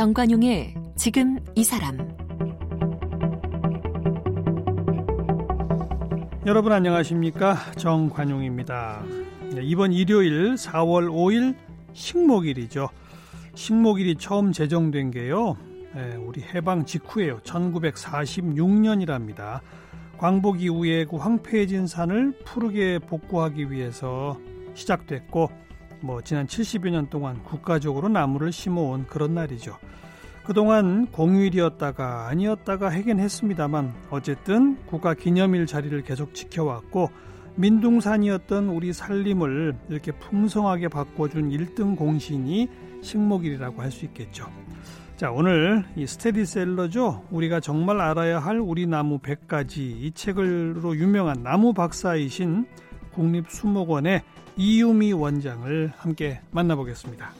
정관용의 0.00 0.72
지금 0.96 1.38
이 1.54 1.62
사람 1.62 1.98
여러분 6.46 6.72
안녕하십니까 6.72 7.58
정관용입니다. 7.76 9.02
네, 9.54 9.60
이번 9.62 9.92
일요일 9.92 10.54
4월 10.54 11.10
5일 11.10 11.54
식목일이죠. 11.92 12.88
식목일이 13.54 14.16
처음 14.16 14.52
제정된 14.52 15.10
게요. 15.10 15.58
네, 15.94 16.16
우리 16.16 16.40
해방 16.40 16.86
직후에요. 16.86 17.40
1946년이랍니다. 17.40 19.60
광복 20.16 20.62
이후에 20.62 21.04
그 21.04 21.18
황폐해진 21.18 21.86
산을 21.86 22.38
푸르게 22.46 23.00
복구하기 23.00 23.70
위해서 23.70 24.38
시작됐고 24.72 25.50
뭐 26.00 26.22
지난 26.22 26.46
70여 26.46 26.90
년 26.90 27.08
동안 27.08 27.42
국가적으로 27.44 28.08
나무를 28.08 28.52
심어온 28.52 29.06
그런 29.06 29.34
날이죠. 29.34 29.76
그동안 30.44 31.06
공휴일이었다가 31.06 32.28
아니었다가 32.28 32.90
하긴 32.90 33.20
했습니다만 33.20 33.92
어쨌든 34.10 34.76
국가 34.86 35.14
기념일 35.14 35.66
자리를 35.66 36.00
계속 36.02 36.34
지켜왔고 36.34 37.10
민둥산이었던 37.56 38.68
우리 38.68 38.92
살림을 38.92 39.76
이렇게 39.88 40.12
풍성하게 40.12 40.88
바꿔준 40.88 41.50
1등 41.50 41.96
공신이 41.96 42.68
식목일이라고 43.02 43.82
할 43.82 43.90
수 43.90 44.04
있겠죠. 44.06 44.46
자, 45.16 45.30
오늘 45.30 45.84
이 45.96 46.06
스테디셀러죠. 46.06 47.26
우리가 47.30 47.60
정말 47.60 48.00
알아야 48.00 48.38
할 48.38 48.58
우리 48.58 48.86
나무 48.86 49.18
100가지 49.18 49.78
이 49.78 50.12
책으로 50.14 50.96
유명한 50.96 51.42
나무 51.42 51.74
박사이신 51.74 52.64
국립수목원의 53.12 54.22
이유미 54.56 55.12
원장을 55.12 55.92
함께 55.96 56.40
만나보겠습니다. 56.50 57.32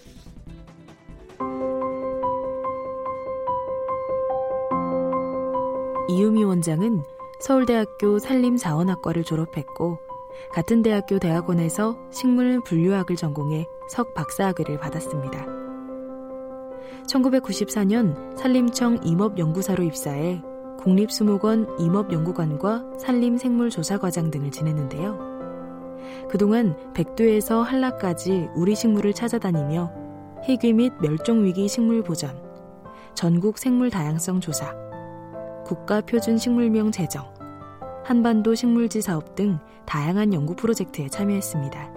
이유미 6.09 6.45
원장은 6.45 7.03
서울대학교 7.41 8.19
산림자원학과를 8.19 9.25
졸업했고 9.25 9.99
같은 10.53 10.83
대학교 10.83 11.19
대학원에서 11.19 11.97
식물 12.11 12.61
분류학을 12.65 13.17
전공해 13.17 13.67
석 13.89 14.15
박사학위를 14.15 14.79
받았습니다. 14.79 15.47
1994년 17.07 18.37
산림청 18.37 19.01
임업연구사로 19.05 19.85
입사해 19.85 20.43
국립수목원 20.79 21.79
임업연구관과 21.79 22.99
산림생물조사과장 22.99 24.31
등을 24.31 24.51
지냈는데요. 24.51 25.30
그동안 26.29 26.77
백두에서 26.95 27.63
한라까지 27.63 28.49
우리 28.55 28.75
식물을 28.75 29.13
찾아다니며 29.13 29.93
희귀 30.45 30.73
및 30.73 30.93
멸종위기 31.01 31.69
식물 31.69 32.03
보전, 32.03 32.41
전국 33.15 33.59
생물 33.59 33.91
다양성 33.91 34.41
조사, 34.41 34.75
국가 35.65 36.01
표준 36.01 36.39
식물명 36.39 36.91
제정, 36.93 37.33
한반도 38.05 38.55
식물지 38.55 39.03
사업 39.03 39.35
등 39.35 39.59
다양한 39.87 40.33
연구 40.33 40.55
프로젝트에 40.55 41.09
참여했습니다. 41.09 41.95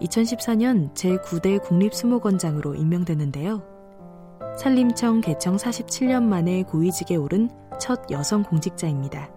2014년 0.00 0.92
제9대 0.94 1.62
국립수목원장으로 1.62 2.74
임명됐는데요. 2.74 3.62
산림청 4.58 5.20
개청 5.20 5.56
47년 5.56 6.22
만에 6.22 6.62
고위직에 6.62 7.16
오른 7.16 7.50
첫 7.78 8.10
여성 8.10 8.42
공직자입니다. 8.42 9.35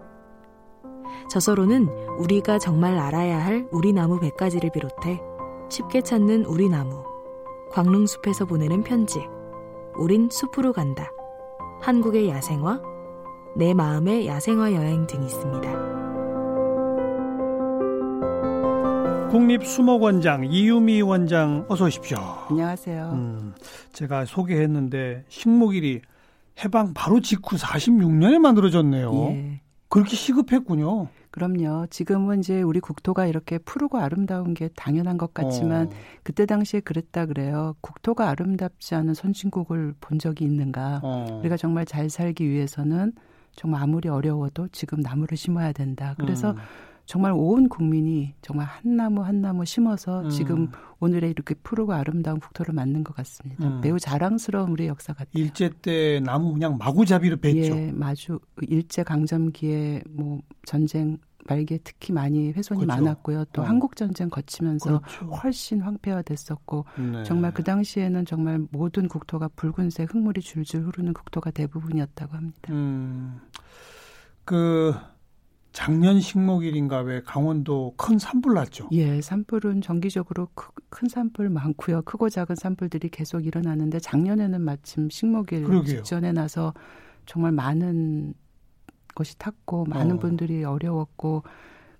저서로는 1.28 1.88
우리가 2.18 2.58
정말 2.58 2.98
알아야 2.98 3.44
할 3.44 3.66
우리 3.70 3.92
나무 3.92 4.18
100가지를 4.20 4.72
비롯해 4.72 5.20
쉽게 5.68 6.02
찾는 6.02 6.44
우리 6.44 6.68
나무, 6.68 7.04
광릉숲에서 7.70 8.46
보내는 8.46 8.82
편지, 8.82 9.20
우린 9.96 10.28
숲으로 10.30 10.72
간다, 10.72 11.10
한국의 11.80 12.28
야생화, 12.28 12.80
내 13.56 13.74
마음의 13.74 14.26
야생화 14.26 14.72
여행 14.72 15.06
등이 15.06 15.26
있습니다. 15.26 16.00
국립수목원장 19.30 20.44
이유미 20.44 21.02
원장 21.02 21.64
어서 21.68 21.84
오십시오. 21.84 22.18
안녕하세요. 22.48 23.10
음, 23.12 23.54
제가 23.92 24.24
소개했는데 24.24 25.24
식목일이 25.28 26.00
해방 26.64 26.92
바로 26.94 27.20
직후 27.20 27.56
46년에 27.56 28.38
만들어졌네요. 28.38 29.12
예. 29.30 29.60
그렇게 29.90 30.16
시급했군요. 30.16 31.08
그럼요. 31.32 31.86
지금은 31.90 32.40
이제 32.40 32.62
우리 32.62 32.80
국토가 32.80 33.26
이렇게 33.26 33.58
푸르고 33.58 33.98
아름다운 33.98 34.54
게 34.54 34.68
당연한 34.74 35.18
것 35.18 35.34
같지만 35.34 35.88
어. 35.88 35.90
그때 36.22 36.46
당시에 36.46 36.80
그랬다 36.80 37.26
그래요. 37.26 37.74
국토가 37.80 38.30
아름답지 38.30 38.94
않은 38.94 39.14
선진국을 39.14 39.94
본 40.00 40.18
적이 40.18 40.44
있는가. 40.44 41.00
어. 41.02 41.38
우리가 41.40 41.56
정말 41.56 41.84
잘 41.86 42.08
살기 42.08 42.48
위해서는 42.48 43.12
정말 43.54 43.82
아무리 43.82 44.08
어려워도 44.08 44.68
지금 44.68 45.00
나무를 45.00 45.36
심어야 45.36 45.72
된다. 45.72 46.14
그래서 46.18 46.52
음. 46.52 46.56
정말 47.10 47.32
온 47.34 47.68
국민이 47.68 48.34
정말 48.40 48.66
한 48.66 48.94
나무 48.94 49.22
한 49.22 49.42
나무 49.42 49.64
심어서 49.64 50.20
음. 50.20 50.30
지금 50.30 50.70
오늘의 51.00 51.32
이렇게 51.32 51.56
푸르고 51.56 51.92
아름다운 51.92 52.38
국토를 52.38 52.72
만든 52.72 53.02
것 53.02 53.16
같습니다. 53.16 53.66
음. 53.66 53.80
매우 53.80 53.98
자랑스러운 53.98 54.70
우리 54.70 54.86
역사 54.86 55.12
같아요. 55.12 55.30
일제 55.34 55.70
때 55.82 56.20
나무 56.20 56.52
그냥 56.52 56.78
마구잡이로 56.78 57.38
뱄죠. 57.38 57.76
예, 57.76 57.90
마주 57.90 58.38
일제 58.60 59.02
강점기에 59.02 60.04
뭐 60.08 60.38
전쟁 60.64 61.18
말기에 61.48 61.80
특히 61.82 62.12
많이 62.12 62.52
훼손이 62.52 62.82
그렇죠. 62.86 63.02
많았고요. 63.02 63.44
또 63.46 63.62
어. 63.62 63.64
한국 63.64 63.96
전쟁 63.96 64.30
거치면서 64.30 65.00
그렇죠. 65.00 65.26
훨씬 65.34 65.80
황폐화됐었고 65.80 66.84
네. 67.12 67.24
정말 67.24 67.52
그 67.52 67.64
당시에는 67.64 68.24
정말 68.24 68.64
모든 68.70 69.08
국토가 69.08 69.48
붉은색 69.48 70.14
흙물이 70.14 70.42
줄줄 70.42 70.86
흐르는 70.86 71.12
국토가 71.14 71.50
대부분이었다고 71.50 72.36
합니다. 72.36 72.72
음. 72.72 73.40
그 74.44 74.94
작년 75.72 76.20
식목일인가 76.20 77.00
왜 77.00 77.22
강원도 77.22 77.94
큰 77.96 78.18
산불 78.18 78.54
났죠? 78.54 78.88
예, 78.92 79.20
산불은 79.20 79.82
정기적으로 79.82 80.48
큰 80.54 81.08
산불 81.08 81.48
많고요. 81.50 82.02
크고 82.02 82.28
작은 82.28 82.56
산불들이 82.56 83.08
계속 83.10 83.46
일어나는데 83.46 84.00
작년에는 84.00 84.60
마침 84.60 85.08
식목일 85.08 85.64
그러게요. 85.64 85.84
직전에 85.84 86.32
나서 86.32 86.74
정말 87.26 87.52
많은 87.52 88.34
것이 89.14 89.38
탔고 89.38 89.84
많은 89.86 90.16
어. 90.16 90.18
분들이 90.18 90.64
어려웠고 90.64 91.44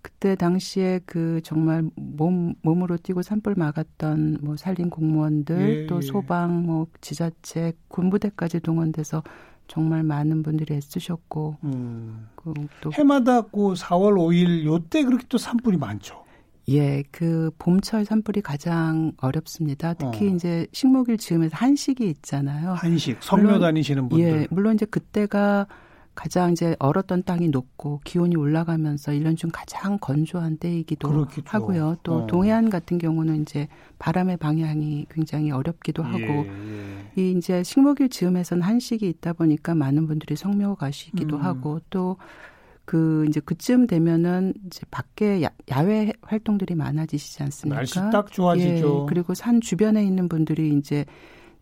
그때 0.02 0.34
당시에 0.34 1.00
그 1.04 1.40
정말 1.44 1.84
몸 1.94 2.54
몸으로 2.62 2.96
뛰고 2.96 3.22
산불 3.22 3.54
막았던 3.56 4.38
뭐 4.40 4.56
산림 4.56 4.90
공무원들 4.90 5.82
예, 5.82 5.86
또 5.86 5.98
예. 5.98 6.00
소방 6.00 6.64
뭐 6.64 6.86
지자체 7.00 7.74
군부대까지 7.88 8.60
동원돼서 8.60 9.22
정말 9.70 10.02
많은 10.02 10.42
분들이 10.42 10.74
애쓰셨고 10.74 11.56
음. 11.64 12.26
그 12.34 12.52
또 12.80 12.92
해마다 12.92 13.42
그 13.42 13.74
4월 13.74 14.14
5일 14.14 14.64
요때 14.64 15.04
그렇게 15.04 15.24
또 15.28 15.38
산불이 15.38 15.76
많죠. 15.76 16.24
예, 16.68 17.02
그 17.10 17.50
봄철 17.58 18.04
산불이 18.04 18.42
가장 18.42 19.12
어렵습니다. 19.20 19.94
특히 19.94 20.28
어. 20.28 20.34
이제 20.34 20.66
식목일 20.72 21.18
즈음에서 21.18 21.56
한식이 21.56 22.08
있잖아요. 22.08 22.74
한식 22.74 23.18
성묘 23.22 23.58
다니시는 23.58 24.08
분들. 24.08 24.24
예, 24.24 24.46
물론 24.50 24.74
이제 24.74 24.86
그때가 24.86 25.66
가장 26.14 26.52
이제 26.52 26.76
얼었던 26.78 27.22
땅이 27.22 27.48
높고 27.48 28.00
기온이 28.04 28.36
올라가면서 28.36 29.12
1년 29.12 29.36
중 29.36 29.50
가장 29.52 29.98
건조한 29.98 30.58
때이기도 30.58 31.08
그렇겠죠. 31.08 31.44
하고요. 31.46 31.96
또 32.02 32.14
어. 32.14 32.26
동해안 32.26 32.68
같은 32.68 32.98
경우는 32.98 33.42
이제 33.42 33.68
바람의 33.98 34.36
방향이 34.38 35.06
굉장히 35.10 35.50
어렵기도 35.50 36.02
하고 36.02 36.18
예, 36.18 37.12
예. 37.16 37.22
이 37.22 37.32
이제 37.32 37.62
식목일 37.62 38.08
즈음에서는 38.10 38.62
한식이 38.62 39.08
있다 39.08 39.32
보니까 39.32 39.74
많은 39.74 40.06
분들이 40.06 40.36
성묘 40.36 40.74
가시기도 40.76 41.36
음. 41.36 41.42
하고 41.42 41.80
또그 41.90 43.26
이제 43.28 43.40
그쯤 43.40 43.86
되면은 43.86 44.54
이제 44.66 44.82
밖에 44.90 45.42
야, 45.42 45.50
외 45.82 46.12
활동들이 46.22 46.74
많아지시지 46.74 47.42
않습니까? 47.44 47.76
날씨 47.76 47.94
딱 47.94 48.30
좋아지죠. 48.30 49.02
예, 49.02 49.06
그리고 49.08 49.34
산 49.34 49.60
주변에 49.60 50.04
있는 50.04 50.28
분들이 50.28 50.74
이제 50.76 51.06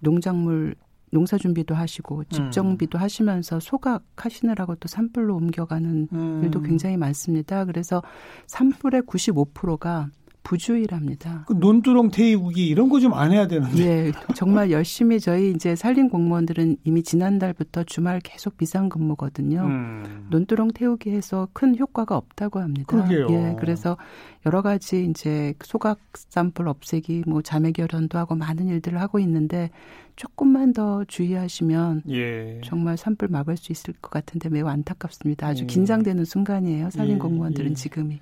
농작물 0.00 0.74
농사 1.10 1.38
준비도 1.38 1.75
하시고 1.75 2.25
집 2.25 2.43
음. 2.43 2.50
정비도 2.50 2.99
음. 2.99 3.02
하시면서 3.02 3.60
소각 3.60 4.05
하시느라고 4.16 4.76
또 4.76 4.88
산불로 4.88 5.37
옮겨가는 5.37 6.08
음. 6.12 6.40
일도 6.44 6.62
굉장히 6.62 6.96
많습니다. 6.96 7.64
그래서 7.64 8.02
산불의 8.46 9.02
95%가 9.02 10.08
부주의랍니다. 10.43 11.44
그 11.46 11.52
논두렁 11.52 12.10
태우기 12.10 12.69
이런 12.69 12.88
거 12.88 12.99
좀 13.00 13.12
안 13.12 13.32
해야 13.32 13.46
되는데. 13.46 13.82
예, 13.84 14.12
정말 14.34 14.70
열심히 14.70 15.20
저희 15.20 15.50
이제 15.50 15.76
산림 15.76 16.08
공무원들은 16.08 16.78
이미 16.84 17.02
지난달부터 17.02 17.84
주말 17.84 18.20
계속 18.20 18.56
비상 18.56 18.88
근무거든요. 18.88 19.61
음. 19.62 20.26
논두렁 20.31 20.69
태우기 20.72 21.11
해서 21.11 21.49
큰 21.52 21.76
효과가 21.76 22.16
없다고 22.16 22.61
합니다. 22.61 22.87
그러게요. 22.87 23.26
예, 23.31 23.56
그래서 23.61 23.99
여러 24.46 24.62
가지 24.62 25.04
이제 25.04 25.52
소각 25.62 25.99
산불 26.14 26.66
없애기, 26.69 27.25
뭐 27.26 27.43
자매 27.43 27.70
결연도 27.72 28.16
하고 28.19 28.34
많은 28.34 28.69
일들을 28.69 28.99
하고 29.00 29.19
있는데 29.19 29.70
조금만 30.18 30.72
더 30.72 31.04
주의하시면 31.04 32.02
예. 32.10 32.60
정말 32.64 32.96
산불 32.96 33.28
막을 33.28 33.56
수 33.56 33.70
있을 33.70 33.94
것 34.02 34.10
같은데 34.10 34.48
매우 34.48 34.66
안타깝습니다. 34.66 35.46
아주 35.46 35.62
음. 35.62 35.66
긴장되는 35.68 36.24
순간이에요. 36.24 36.90
산림 36.90 37.14
예, 37.14 37.18
공무원들은 37.18 37.70
예. 37.70 37.74
지금이. 37.74 38.18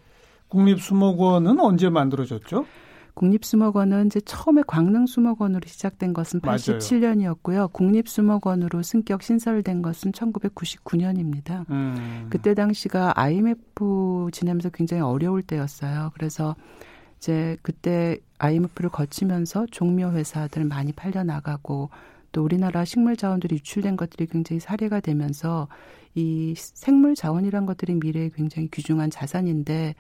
국립수목원은 0.49 1.59
언제 1.59 1.89
만들어졌죠? 1.89 2.67
국립수목원은 3.15 4.09
이제 4.09 4.21
처음에 4.21 4.63
광릉수목원으로 4.67 5.63
시작된 5.67 6.13
것은 6.13 6.41
87년이었고요. 6.43 7.73
국립수목원으로 7.73 8.83
승격 8.83 9.23
신설된 9.23 9.81
것은 9.81 10.13
1999년입니다. 10.13 11.69
음. 11.71 12.27
그때 12.29 12.53
당시가 12.53 13.15
IMF 13.17 14.29
지내면서 14.33 14.69
굉장히 14.69 15.03
어려울 15.03 15.43
때였어요. 15.43 16.11
그래서 16.13 16.57
이제 17.19 17.57
그때 17.63 18.19
IMF를 18.39 18.91
거치면서 18.91 19.67
종묘 19.71 20.13
회사들 20.13 20.65
많이 20.65 20.93
팔려 20.93 21.25
나가고 21.25 21.91
또 22.33 22.45
우리나라 22.45 22.85
식물 22.85 23.17
자원들이 23.17 23.57
유출된 23.57 23.97
것들이 23.97 24.27
굉장히 24.27 24.61
사례가 24.61 25.01
되면서 25.01 25.69
이 26.15 26.55
생물 26.57 27.15
자원이란 27.15 27.67
것들이 27.67 27.95
미래에 27.95 28.31
굉장히 28.35 28.69
귀중한 28.71 29.11
자산인데 29.11 29.95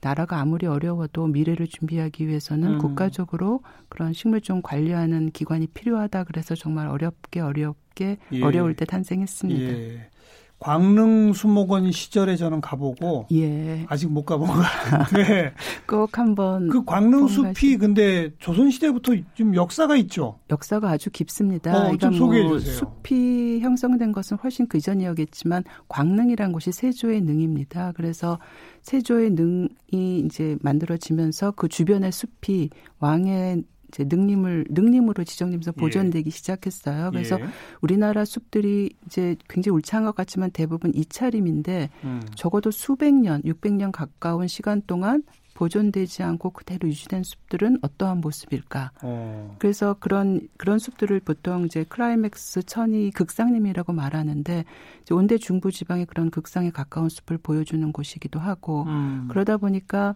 나라가 0.00 0.40
아무리 0.40 0.66
어려워도 0.66 1.26
미래를 1.26 1.66
준비하기 1.66 2.26
위해서는 2.28 2.74
음. 2.74 2.78
국가적으로 2.78 3.60
그런 3.88 4.12
식물종 4.12 4.62
관리하는 4.62 5.30
기관이 5.30 5.66
필요하다 5.68 6.24
그래서 6.24 6.54
정말 6.54 6.86
어렵게 6.88 7.40
어렵게 7.40 8.18
예. 8.32 8.42
어려울 8.42 8.74
때 8.74 8.84
탄생했습니다. 8.84 9.72
예. 9.72 10.10
광릉 10.58 11.34
수목원 11.34 11.92
시절에 11.92 12.36
저는 12.36 12.60
가보고 12.60 13.26
예. 13.32 13.84
아직 13.88 14.10
못 14.10 14.24
가본 14.24 14.48
것 14.48 14.54
같은데 14.54 15.52
꼭 15.86 16.18
한번 16.18 16.68
그 16.68 16.84
광릉 16.84 17.28
숲이 17.28 17.76
근데 17.76 18.30
조선 18.38 18.70
시대부터 18.70 19.12
좀 19.34 19.54
역사가 19.54 19.96
있죠. 19.96 20.38
역사가 20.50 20.90
아주 20.90 21.10
깊습니다. 21.10 21.88
어, 21.88 21.96
좀 21.96 22.14
소개해 22.14 22.44
뭐 22.44 22.58
주세요. 22.58 22.76
숲이 22.76 23.60
형성된 23.60 24.12
것은 24.12 24.38
훨씬 24.38 24.66
그 24.66 24.80
전이었겠지만 24.80 25.64
광릉이란 25.88 26.52
곳이 26.52 26.72
세조의 26.72 27.20
능입니다. 27.20 27.92
그래서 27.94 28.38
세조의 28.82 29.32
능이 29.32 30.18
이제 30.24 30.56
만들어지면서 30.62 31.52
그 31.52 31.68
주변의 31.68 32.12
숲이 32.12 32.70
왕의 32.98 33.62
이제 33.88 34.04
능림을 34.04 34.66
능림으로 34.70 35.24
지정되면서 35.24 35.72
예. 35.76 35.80
보존되기 35.80 36.26
예. 36.26 36.30
시작했어요. 36.30 37.10
그래서 37.10 37.38
예. 37.40 37.46
우리나라 37.80 38.24
숲들이 38.24 38.90
이제 39.06 39.36
굉장히 39.48 39.76
울창한 39.76 40.06
것 40.06 40.14
같지만 40.14 40.50
대부분 40.50 40.92
이차림인데 40.94 41.90
음. 42.04 42.22
적어도 42.34 42.70
수백 42.70 43.14
년, 43.14 43.42
600년 43.42 43.92
가까운 43.92 44.48
시간 44.48 44.82
동안 44.86 45.22
보존되지 45.56 46.22
않고 46.22 46.50
그대로 46.50 46.86
유지된 46.86 47.22
숲들은 47.22 47.78
어떠한 47.80 48.20
모습일까? 48.20 48.92
어. 49.02 49.56
그래서 49.58 49.96
그런 49.98 50.48
그런 50.58 50.78
숲들을 50.78 51.18
보통 51.20 51.64
이제 51.64 51.84
클라이맥스 51.88 52.64
천이 52.64 53.10
극상림이라고 53.12 53.94
말하는데 53.94 54.64
이제 55.00 55.14
온대 55.14 55.38
중부 55.38 55.72
지방의 55.72 56.06
그런 56.06 56.30
극상에 56.30 56.70
가까운 56.70 57.08
숲을 57.08 57.38
보여주는 57.38 57.90
곳이기도 57.90 58.38
하고 58.38 58.82
음. 58.84 59.28
그러다 59.30 59.56
보니까 59.56 60.14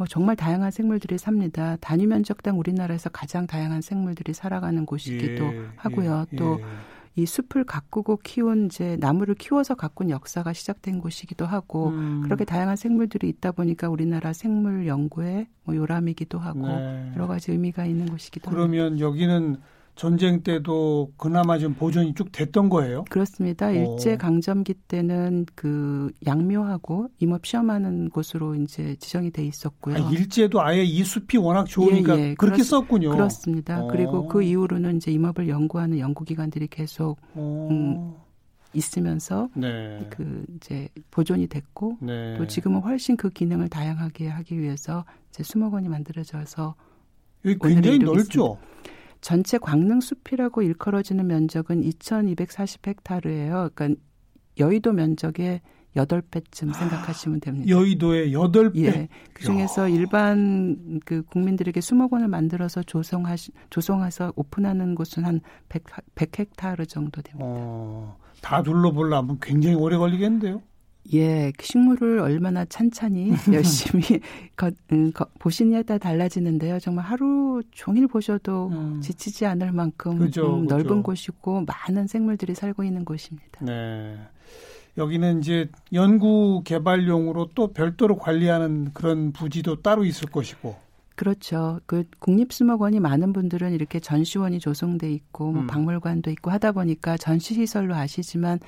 뭐 0.00 0.06
정말 0.06 0.34
다양한 0.34 0.70
생물들이 0.70 1.18
삽니다. 1.18 1.76
단위 1.78 2.06
면적당 2.06 2.58
우리나라에서 2.58 3.10
가장 3.10 3.46
다양한 3.46 3.82
생물들이 3.82 4.32
살아가는 4.32 4.86
곳이기도 4.86 5.44
예, 5.44 5.66
하고요. 5.76 6.24
예, 6.32 6.36
또이 6.36 6.60
예. 7.18 7.26
숲을 7.26 7.64
가꾸고 7.64 8.20
키운 8.24 8.64
이제 8.64 8.96
나무를 8.98 9.34
키워서 9.34 9.74
가꾼 9.74 10.08
역사가 10.08 10.54
시작된 10.54 11.00
곳이기도 11.00 11.44
하고 11.44 11.88
음. 11.88 12.22
그렇게 12.22 12.46
다양한 12.46 12.76
생물들이 12.76 13.28
있다 13.28 13.52
보니까 13.52 13.90
우리나라 13.90 14.32
생물 14.32 14.86
연구의 14.86 15.48
뭐 15.64 15.76
요람이기도 15.76 16.38
하고 16.38 16.66
네. 16.66 17.12
여러 17.14 17.26
가지 17.26 17.50
의미가 17.52 17.84
있는 17.84 18.06
곳이기도 18.06 18.50
그러면 18.50 18.86
합니다. 18.86 19.06
여기는 19.06 19.56
전쟁 20.00 20.42
때도 20.42 21.12
그나마 21.18 21.58
좀 21.58 21.74
보존이 21.74 22.14
쭉 22.14 22.32
됐던 22.32 22.70
거예요? 22.70 23.04
그렇습니다. 23.10 23.68
오. 23.68 23.72
일제 23.72 24.16
강점기 24.16 24.72
때는 24.88 25.44
그 25.54 26.10
양묘하고 26.26 27.10
임업 27.18 27.44
시험하는 27.44 28.08
곳으로 28.08 28.54
이제 28.54 28.96
지정이 28.98 29.30
돼 29.30 29.44
있었고요. 29.44 29.96
아, 29.96 30.10
일제도 30.10 30.62
아예 30.62 30.82
이 30.82 31.04
숲이 31.04 31.36
워낙 31.36 31.66
좋으니까 31.66 32.18
예, 32.18 32.30
예. 32.30 32.34
그렇게 32.34 32.62
그렇, 32.62 32.64
썼군요. 32.64 33.10
그렇습니다. 33.10 33.84
오. 33.84 33.88
그리고 33.88 34.26
그 34.26 34.42
이후로는 34.42 34.96
이제 34.96 35.10
임업을 35.10 35.50
연구하는 35.50 35.98
연구기관들이 35.98 36.68
계속 36.68 37.18
음, 37.36 38.14
있으면서 38.72 39.50
네. 39.54 40.00
그 40.08 40.46
이제 40.56 40.88
보존이 41.10 41.46
됐고 41.46 41.98
네. 42.00 42.38
또 42.38 42.46
지금은 42.46 42.80
훨씬 42.80 43.18
그 43.18 43.28
기능을 43.28 43.68
다양하게 43.68 44.28
하기 44.28 44.58
위해서 44.58 45.04
이제 45.28 45.42
수목원이 45.42 45.90
만들어져서 45.90 46.74
굉장히 47.60 47.98
넓죠. 47.98 48.56
전체 49.20 49.58
광릉 49.58 50.00
숲이라고 50.00 50.62
일컬어지는 50.62 51.26
면적은 51.26 51.82
2,240헥타르예요. 51.82 53.74
그러니까 53.74 54.00
여의도 54.58 54.92
면적의 54.92 55.60
8배쯤 55.96 56.72
생각하시면 56.72 57.40
됩니다. 57.40 57.68
여의도의 57.68 58.32
8배? 58.32 58.84
예. 58.84 59.08
그 59.32 59.44
중에서 59.44 59.88
일반 59.88 61.00
그 61.04 61.22
국민들에게 61.22 61.80
수목원을 61.80 62.28
만들어서 62.28 62.82
조성하시, 62.82 63.52
조성해서 63.70 64.32
오픈하는 64.36 64.94
곳은 64.94 65.24
한 65.24 65.40
100, 65.68 65.84
100헥타르 66.14 66.88
정도 66.88 67.20
됩니다. 67.22 67.44
어, 67.44 68.16
다 68.40 68.62
둘러보려면 68.62 69.38
굉장히 69.40 69.74
오래 69.74 69.96
걸리겠는데요? 69.96 70.62
예, 71.12 71.52
그 71.56 71.66
식물을 71.66 72.20
얼마나 72.20 72.64
찬찬히 72.64 73.30
열심히 73.52 74.20
거, 74.56 74.70
음, 74.92 75.12
거, 75.12 75.26
보시냐에 75.38 75.82
따라 75.82 75.98
달라지는데요. 75.98 76.78
정말 76.78 77.04
하루 77.04 77.62
종일 77.72 78.06
보셔도 78.06 78.68
음. 78.68 79.00
지치지 79.00 79.46
않을 79.46 79.72
만큼 79.72 80.18
그죠, 80.18 80.58
음, 80.58 80.66
넓은 80.66 81.02
곳이고 81.02 81.64
많은 81.66 82.06
생물들이 82.06 82.54
살고 82.54 82.84
있는 82.84 83.04
곳입니다. 83.04 83.64
네. 83.64 84.16
여기는 84.98 85.40
이제 85.40 85.68
연구 85.92 86.62
개발용으로 86.64 87.50
또 87.54 87.72
별도로 87.72 88.16
관리하는 88.18 88.90
그런 88.92 89.32
부지도 89.32 89.82
따로 89.82 90.04
있을 90.04 90.28
것이고. 90.28 90.89
그렇죠. 91.20 91.80
그 91.84 92.04
국립수목원이 92.18 92.98
많은 92.98 93.34
분들은 93.34 93.74
이렇게 93.74 94.00
전시원이 94.00 94.58
조성돼 94.58 95.12
있고 95.12 95.52
뭐 95.52 95.60
음. 95.60 95.66
박물관도 95.66 96.30
있고 96.30 96.50
하다 96.50 96.72
보니까 96.72 97.18
전시 97.18 97.52
시설로 97.52 97.94
아시지만 97.94 98.58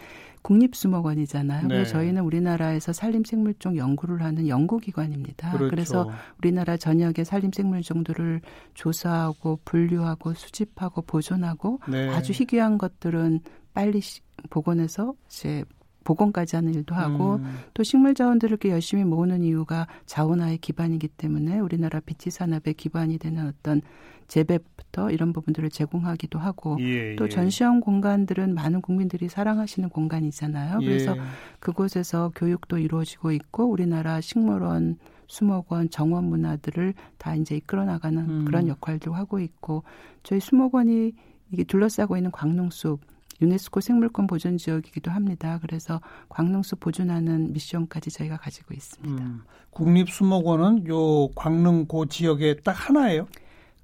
국립수목원이잖아요. 0.42 1.62
네. 1.62 1.68
그래서 1.68 1.92
저희는 1.92 2.20
우리나라에서 2.22 2.92
산림생물종 2.92 3.78
연구를 3.78 4.20
하는 4.20 4.48
연구기관입니다. 4.48 5.52
그렇죠. 5.52 5.70
그래서 5.70 6.10
우리나라 6.40 6.76
전역의 6.76 7.24
산림생물종들을 7.24 8.42
조사하고 8.74 9.60
분류하고 9.64 10.34
수집하고 10.34 11.00
보존하고 11.00 11.80
네. 11.88 12.10
아주 12.10 12.32
희귀한 12.34 12.76
것들은 12.76 13.40
빨리 13.72 14.02
복원해서 14.50 15.14
이제 15.26 15.64
복원까지 16.04 16.56
하는 16.56 16.74
일도 16.74 16.94
하고 16.94 17.36
음. 17.36 17.58
또 17.74 17.82
식물 17.82 18.14
자원들을 18.14 18.52
이렇게 18.52 18.70
열심히 18.70 19.04
모으는 19.04 19.42
이유가 19.42 19.86
자원화의 20.06 20.58
기반이기 20.58 21.08
때문에 21.08 21.58
우리나라 21.58 22.00
비치 22.00 22.30
산업의 22.30 22.74
기반이 22.74 23.18
되는 23.18 23.46
어떤 23.46 23.82
재배부터 24.28 25.10
이런 25.10 25.32
부분들을 25.32 25.68
제공하기도 25.70 26.38
하고 26.38 26.78
예, 26.80 27.16
또 27.16 27.26
예. 27.26 27.28
전시형 27.28 27.80
공간들은 27.80 28.54
많은 28.54 28.80
국민들이 28.80 29.28
사랑하시는 29.28 29.90
공간이잖아요. 29.90 30.78
예. 30.80 30.86
그래서 30.86 31.14
그곳에서 31.60 32.32
교육도 32.34 32.78
이루어지고 32.78 33.32
있고 33.32 33.64
우리나라 33.66 34.20
식물원 34.20 34.96
수목원, 35.26 35.88
정원 35.88 36.24
문화들을 36.24 36.94
다 37.16 37.34
이제 37.34 37.56
이끌어 37.56 37.84
나가는 37.84 38.18
음. 38.18 38.44
그런 38.44 38.68
역할도 38.68 39.14
하고 39.14 39.38
있고 39.38 39.82
저희 40.22 40.40
수목원이 40.40 41.12
이게 41.50 41.64
둘러싸고 41.64 42.16
있는 42.16 42.30
광릉숲 42.30 43.00
유네스코 43.42 43.80
생물권 43.80 44.28
보존 44.28 44.56
지역이기도 44.56 45.10
합니다. 45.10 45.58
그래서 45.60 46.00
광릉숲 46.28 46.80
보존하는 46.80 47.52
미션까지 47.52 48.10
저희가 48.10 48.36
가지고 48.36 48.72
있습니다. 48.72 49.22
음, 49.22 49.42
국립수목원은 49.70 50.86
요 50.86 51.28
광릉고 51.34 52.06
지역에 52.06 52.56
딱 52.62 52.72
하나예요? 52.72 53.26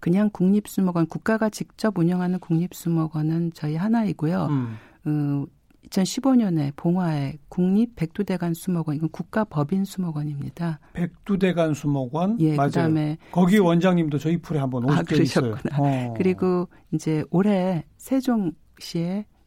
그냥 0.01 0.31
국립수목원 0.31 1.07
국가가 1.09 1.51
직접 1.51 1.99
운영하는 1.99 2.39
국립수목원은 2.39 3.53
저희 3.55 3.75
하나이고요. 3.75 4.47
음. 4.47 4.77
어, 5.07 5.45
2015년에 5.89 6.73
봉화에 6.77 7.39
국립 7.49 7.97
백두대간 7.97 8.55
수목원 8.55 8.97
이건 8.97 9.09
국가 9.11 9.45
법인 9.45 9.85
수목원입니다. 9.85 10.81
백두대간 10.93 11.75
수목원 11.75 12.39
예, 12.41 12.55
맞아요. 12.55 12.69
그다음에 12.69 13.19
거기 13.33 13.59
원장님도 13.59 14.19
저희 14.19 14.37
풀에 14.37 14.59
한번 14.61 14.85
오실 14.85 14.99
아, 14.99 15.03
그러셨구나. 15.03 15.77
어. 15.79 16.15
그리고 16.17 16.69
이제 16.93 17.25
올해 17.31 17.85
세종시에 17.97 19.21
어, 19.21 19.38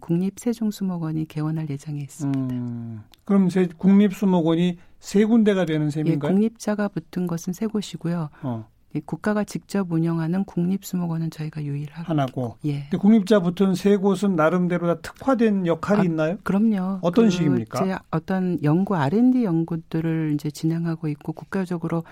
국립세종수목원이 0.00 1.26
개원할 1.28 1.68
예정에 1.68 2.00
있습니다. 2.00 2.54
음, 2.54 3.02
그럼 3.24 3.50
세, 3.50 3.66
국립수목원이 3.66 4.78
세 5.00 5.24
군데가 5.24 5.64
되는 5.64 5.90
셈인가요? 5.90 6.30
예, 6.30 6.34
국립자가 6.34 6.88
붙은 6.88 7.26
것은 7.26 7.52
세 7.52 7.66
곳이고요. 7.66 8.30
어. 8.42 8.68
예, 8.94 9.00
국가가 9.04 9.44
직접 9.44 9.90
운영하는 9.92 10.44
국립수목원은 10.44 11.30
저희가 11.30 11.62
유일하고 11.62 12.04
하나고. 12.08 12.56
예. 12.64 12.82
근데 12.84 12.96
국립자 12.96 13.40
붙은 13.40 13.74
세 13.74 13.96
곳은 13.96 14.36
나름대로 14.36 14.86
다 14.86 15.00
특화된 15.02 15.66
역할이 15.66 16.00
아, 16.00 16.04
있나요? 16.04 16.36
그럼요. 16.42 17.00
어떤 17.02 17.26
그 17.26 17.30
식입니까? 17.30 18.00
어떤 18.10 18.62
연구 18.62 18.96
R&D 18.96 19.44
연구들을 19.44 20.32
이제 20.34 20.50
진행하고 20.50 21.08
있고 21.08 21.32
국가적으로 21.32 22.04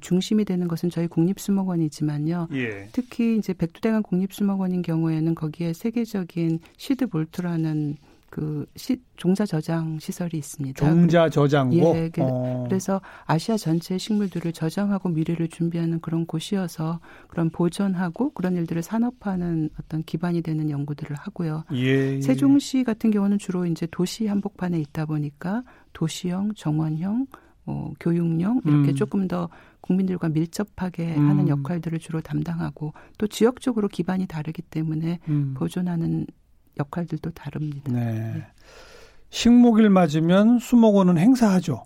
중심이 0.00 0.44
되는 0.44 0.68
것은 0.68 0.90
저희 0.90 1.06
국립수목원이지만요. 1.06 2.48
예. 2.52 2.88
특히 2.92 3.36
이제 3.36 3.52
백두대간 3.52 4.02
국립수목원인 4.02 4.82
경우에는 4.82 5.34
거기에 5.34 5.72
세계적인 5.72 6.60
시드 6.76 7.08
볼트라는 7.08 7.96
그 8.34 8.66
시, 8.74 9.00
종자 9.16 9.46
저장 9.46 9.96
시설이 10.00 10.36
있습니다. 10.36 10.84
종자 10.84 11.28
저장고. 11.30 11.76
예, 11.76 12.10
그, 12.12 12.20
어. 12.20 12.64
그래서 12.66 13.00
아시아 13.26 13.56
전체 13.56 13.96
식물들을 13.96 14.52
저장하고 14.52 15.08
미래를 15.10 15.46
준비하는 15.46 16.00
그런 16.00 16.26
곳이어서 16.26 16.98
그런 17.28 17.50
보존하고 17.50 18.30
그런 18.30 18.56
일들을 18.56 18.82
산업화하는 18.82 19.70
어떤 19.78 20.02
기반이 20.02 20.42
되는 20.42 20.68
연구들을 20.68 21.14
하고요. 21.14 21.62
예, 21.74 22.16
예. 22.16 22.20
세종시 22.20 22.82
같은 22.82 23.12
경우는 23.12 23.38
주로 23.38 23.66
이제 23.66 23.86
도시 23.88 24.26
한복판에 24.26 24.80
있다 24.80 25.06
보니까 25.06 25.62
도시형, 25.92 26.54
정원형, 26.56 27.28
뭐 27.62 27.92
교육용 28.00 28.60
이렇게 28.64 28.90
음. 28.90 28.94
조금 28.96 29.28
더 29.28 29.48
국민들과 29.84 30.30
밀접하게 30.30 31.14
음. 31.14 31.28
하는 31.28 31.48
역할들을 31.48 31.98
주로 31.98 32.22
담당하고 32.22 32.94
또 33.18 33.26
지역적으로 33.26 33.88
기반이 33.88 34.26
다르기 34.26 34.62
때문에 34.62 35.18
음. 35.28 35.52
보존하는 35.54 36.26
역할들도 36.78 37.30
다릅니다. 37.32 37.92
네. 37.92 38.12
네. 38.12 38.46
식목일 39.28 39.90
맞으면 39.90 40.58
수목원은 40.58 41.18
행사하죠. 41.18 41.84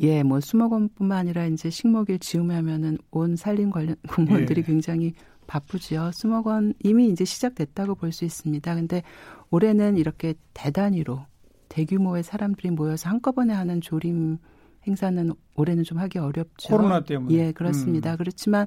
예, 0.00 0.24
뭐 0.24 0.40
수목원뿐만 0.40 1.16
아니라 1.16 1.46
이제 1.46 1.70
식목일 1.70 2.18
지으면은 2.18 2.98
온 3.12 3.36
산림 3.36 3.70
관련 3.70 3.94
공무원들이 4.10 4.62
예. 4.62 4.64
굉장히 4.64 5.14
바쁘지요. 5.46 6.10
수목원 6.12 6.74
이미 6.82 7.08
이제 7.10 7.24
시작됐다고 7.24 7.94
볼 7.94 8.10
수 8.10 8.24
있습니다. 8.24 8.74
근데 8.74 9.02
올해는 9.50 9.98
이렇게 9.98 10.34
대단위로 10.52 11.24
대규모의 11.68 12.24
사람들이 12.24 12.70
모여서 12.70 13.08
한꺼번에 13.08 13.54
하는 13.54 13.80
조림 13.80 14.38
행사는 14.86 15.30
올해는 15.56 15.84
좀 15.84 15.98
하기 15.98 16.18
어렵죠. 16.18 16.68
코로나 16.68 17.00
때문에. 17.04 17.34
예, 17.34 17.52
그렇습니다. 17.52 18.12
음. 18.12 18.16
그렇지만 18.18 18.66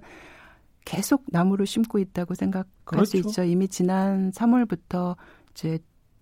계속 0.85 1.25
나무를 1.27 1.65
심고 1.65 1.99
있다고 1.99 2.33
생각할 2.33 2.65
그렇죠. 2.85 3.05
수 3.05 3.17
있죠. 3.17 3.43
이미 3.43 3.67
지난 3.67 4.31
3월부터 4.31 5.15
이제 5.51 5.79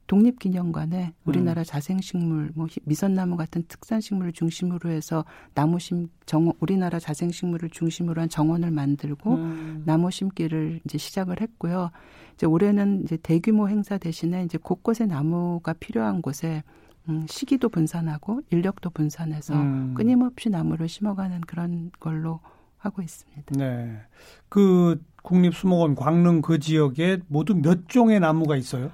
독립기념관에 0.08 1.14
우리나라 1.26 1.62
음. 1.62 1.64
자생식물, 1.64 2.52
뭐 2.56 2.68
미선나무 2.84 3.38
같은 3.38 3.64
특산식물을 3.68 4.34
중심으로 4.34 4.90
해서 4.92 5.26
나무 5.54 5.80
심 5.80 6.08
정 6.26 6.52
우리나라 6.60 7.00
자생식물을 7.00 7.70
중심으로 7.70 8.22
한 8.22 8.30
정원을 8.30 8.72
만들고 8.72 9.36
음. 9.36 9.84
나무 9.86 10.10
심기를 10.12 10.80
이제 10.86 10.98
시작을 10.98 11.42
했고요. 11.42 11.92
이제 12.34 12.46
올해는 12.46 13.04
이제 13.04 13.18
대규모 13.18 13.70
행사 13.70 13.98
대신에 13.98 14.44
이제 14.44 14.58
곳곳에 14.58 15.06
나무가 15.06 15.74
필요한 15.74 16.22
곳에 16.22 16.64
음, 17.10 17.26
시기도 17.28 17.70
분산하고 17.70 18.42
인력도 18.52 18.90
분산해서 18.90 19.54
음. 19.56 19.94
끊임없이 19.96 20.50
나무를 20.50 20.88
심어가는 20.90 21.42
그런 21.42 21.92
걸로 22.00 22.40
하고 22.78 23.02
있습니다. 23.02 23.56
네. 23.58 24.02
그 24.50 25.02
국립수목원 25.24 25.96
광릉 25.96 26.42
그 26.42 26.60
지역에 26.60 27.20
모두 27.28 27.56
몇 27.56 27.90
종의 27.90 28.20
나무가 28.20 28.56
있어요? 28.56 28.92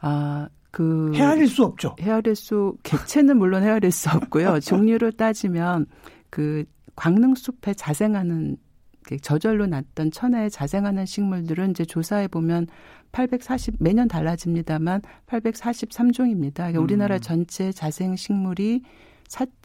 아, 0.00 0.48
그 0.70 1.12
헤아릴 1.14 1.48
수 1.48 1.64
없죠. 1.64 1.96
헤아릴 2.00 2.36
수 2.36 2.76
객체는 2.82 3.36
물론 3.38 3.62
헤아릴 3.62 3.90
수 3.90 4.10
없고요. 4.10 4.60
종류로 4.60 5.12
따지면 5.12 5.86
그 6.30 6.64
광릉 6.94 7.34
숲에 7.34 7.74
자생하는 7.74 8.56
저절로 9.16 9.66
났던 9.66 10.10
천혜에 10.10 10.48
자생하는 10.50 11.06
식물들은 11.06 11.70
이제 11.70 11.84
조사해 11.84 12.28
보면 12.28 12.66
840 13.12 13.76
매년 13.80 14.08
달라집니다만 14.08 15.02
843종입니다. 15.26 16.54
그러니까 16.54 16.80
음. 16.80 16.84
우리나라 16.84 17.18
전체 17.18 17.72
자생 17.72 18.16
식물이 18.16 18.82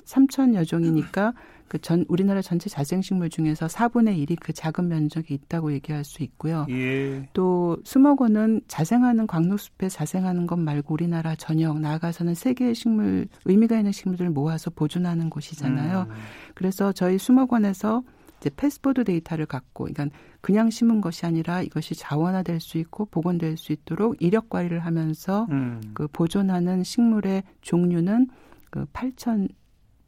3천여 0.06 0.66
종이니까 0.68 1.34
그 1.34 1.80
전 1.80 2.06
우리나라 2.08 2.42
전체 2.44 2.70
자생식물 2.70 3.32
중에서 3.32 3.66
4분의 3.66 4.24
1이 4.24 4.38
그 4.40 4.54
작은 4.54 4.88
면적이 4.90 5.34
있다고 5.34 5.74
얘기할 5.74 6.04
수 6.04 6.22
있고요. 6.22 6.68
예. 6.70 7.28
또 7.34 7.78
수목원은 7.84 8.62
자생하는 8.68 9.26
광록숲에 9.26 9.90
자생하는 9.90 10.46
것 10.46 10.60
말고 10.60 10.94
우리나라 10.94 11.36
전역 11.36 11.80
나아가서는 11.80 12.36
세계의 12.36 12.76
식물 12.76 13.28
의미가 13.46 13.78
있는 13.78 13.92
식물들을 13.92 14.30
모아서 14.30 14.70
보존하는 14.70 15.32
곳이잖아요. 15.32 16.06
음. 16.10 16.16
그래서 16.54 16.92
저희 16.92 17.18
수목원에서 17.18 18.04
이제 18.44 18.52
패스포드 18.58 19.06
데이터를 19.06 19.46
갖고 19.46 19.86
그러니까 19.86 20.16
그냥 20.42 20.70
심은 20.70 21.00
것이 21.00 21.26
아니라 21.26 21.62
이것이 21.62 21.96
자원화될 21.96 22.60
수 22.60 22.78
있고 22.78 23.06
복원될 23.06 23.56
수 23.56 23.72
있도록 23.72 24.18
이력 24.20 24.50
관리를 24.50 24.80
하면서 24.80 25.48
음. 25.50 25.80
그 25.94 26.10
보존하는 26.10 26.84
식물의 26.84 27.44
종류는 27.62 28.28
그 28.70 28.86
8천 28.88 29.48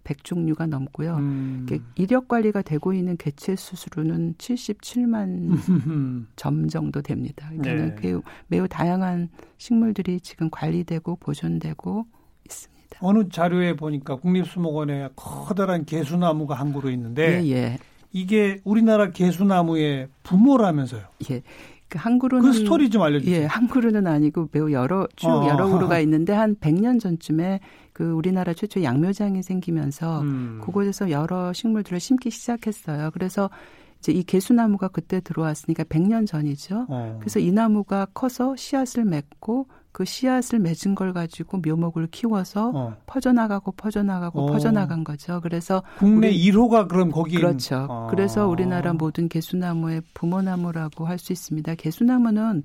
100종류가 0.04 0.68
넘고요. 0.68 1.16
음. 1.16 1.66
이력 1.96 2.28
관리가 2.28 2.62
되고 2.62 2.94
있는 2.94 3.16
개체 3.18 3.56
수수로는 3.56 4.36
77만 4.38 5.56
점 6.36 6.68
정도 6.68 7.02
됩니다. 7.02 7.50
그러니까 7.50 8.02
네. 8.02 8.08
매우, 8.10 8.22
매우 8.48 8.68
다양한 8.68 9.30
식물들이 9.58 10.20
지금 10.20 10.50
관리되고 10.52 11.16
보존되고 11.16 12.06
있습니다. 12.46 13.00
어느 13.00 13.28
자료에 13.30 13.76
보니까 13.76 14.18
국립수목원에 14.18 15.10
커다란 15.16 15.86
개수나무가 15.86 16.56
한 16.56 16.72
그루 16.72 16.92
있는데 16.92 17.42
예, 17.44 17.50
예. 17.50 17.78
이게 18.16 18.62
우리나라 18.64 19.12
개수나무의 19.12 20.08
부모라면서요. 20.24 21.02
예. 21.32 21.42
그 21.90 21.98
한 21.98 22.18
그루는 22.18 22.52
그 22.52 22.58
스토리 22.58 22.90
좀 22.90 23.02
알려주세요. 23.02 23.42
예, 23.42 23.46
한 23.46 23.68
그루는 23.68 24.08
아니고 24.08 24.50
매우 24.52 24.72
여러 24.72 25.08
쭉 25.16 25.28
어, 25.28 25.48
여러 25.48 25.70
그루가 25.70 26.00
있는데 26.02 26.34
한 26.34 26.56
100년 26.56 27.00
전쯤에 27.00 27.60
그 27.94 28.12
우리나라 28.12 28.54
최초 28.54 28.82
양묘장이 28.82 29.44
생기면서 29.44 30.22
음. 30.22 30.60
그곳에서 30.64 31.12
여러 31.12 31.54
식물들을 31.54 32.00
심기 32.00 32.32
시작했어요. 32.32 33.12
그래서 33.14 33.50
이제 34.06 34.12
이 34.12 34.24
개수나무가 34.24 34.88
그때 34.88 35.20
들어왔으니까 35.20 35.84
100년 35.86 36.28
전이죠. 36.28 36.86
어. 36.90 37.18
그래서 37.20 37.40
이 37.40 37.52
나무가 37.52 38.06
커서 38.14 38.56
씨앗을 38.56 39.04
맺고 39.04 39.68
그 39.92 40.06
씨앗을 40.06 40.60
맺은 40.60 40.94
걸 40.94 41.12
가지고 41.12 41.58
묘목을 41.66 42.08
키워서 42.12 42.72
어. 42.76 42.96
퍼져나가고 43.08 43.72
퍼져나가고 43.72 44.42
어. 44.42 44.52
퍼져나간 44.52 45.04
거죠. 45.04 45.42
그래서 45.42 45.82
국내 45.98 46.28
우리, 46.28 46.52
1호가 46.52 46.88
그럼 46.88 47.10
거기 47.10 47.38
그렇죠. 47.38 47.88
어. 47.90 48.08
그래서 48.12 48.48
우리나라 48.48 48.94
모든 48.94 49.28
개수나무의 49.28 50.04
부모나무라고 50.14 51.06
할 51.08 51.18
수 51.18 51.32
있습니다. 51.34 51.74
개수나무는 51.76 52.64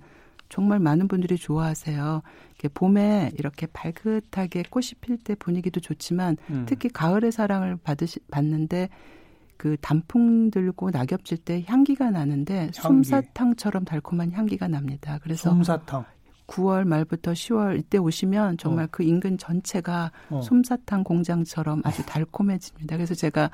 정말 0.50 0.80
많은 0.80 1.08
분들이 1.08 1.36
좋아하세요. 1.36 2.22
봄에 2.74 3.30
이렇게 3.38 3.66
발긋하게 3.72 4.64
꽃이 4.68 4.88
필 5.00 5.16
때 5.16 5.34
분위기도 5.36 5.80
좋지만 5.80 6.36
음. 6.50 6.66
특히 6.68 6.90
가을의 6.90 7.32
사랑을 7.32 7.76
받으시 7.76 8.18
받는데 8.30 8.90
그 9.60 9.76
단풍 9.82 10.50
들고 10.50 10.90
낙엽 10.90 11.26
질 11.26 11.36
때 11.44 11.62
향기가 11.66 12.10
나는데 12.10 12.70
향기. 12.70 12.72
솜사탕처럼 12.72 13.84
달콤한 13.84 14.32
향기가 14.32 14.68
납니다. 14.68 15.18
그래서 15.22 15.50
솜사탕. 15.50 16.06
9월 16.50 16.84
말부터 16.84 17.32
10월 17.32 17.78
이때 17.78 17.98
오시면 17.98 18.58
정말 18.58 18.86
어. 18.86 18.88
그 18.90 19.04
인근 19.04 19.38
전체가 19.38 20.10
어. 20.30 20.42
솜사탕 20.42 21.04
공장처럼 21.04 21.82
아주 21.84 22.04
달콤해집니다. 22.04 22.96
그래서 22.96 23.14
제가 23.14 23.50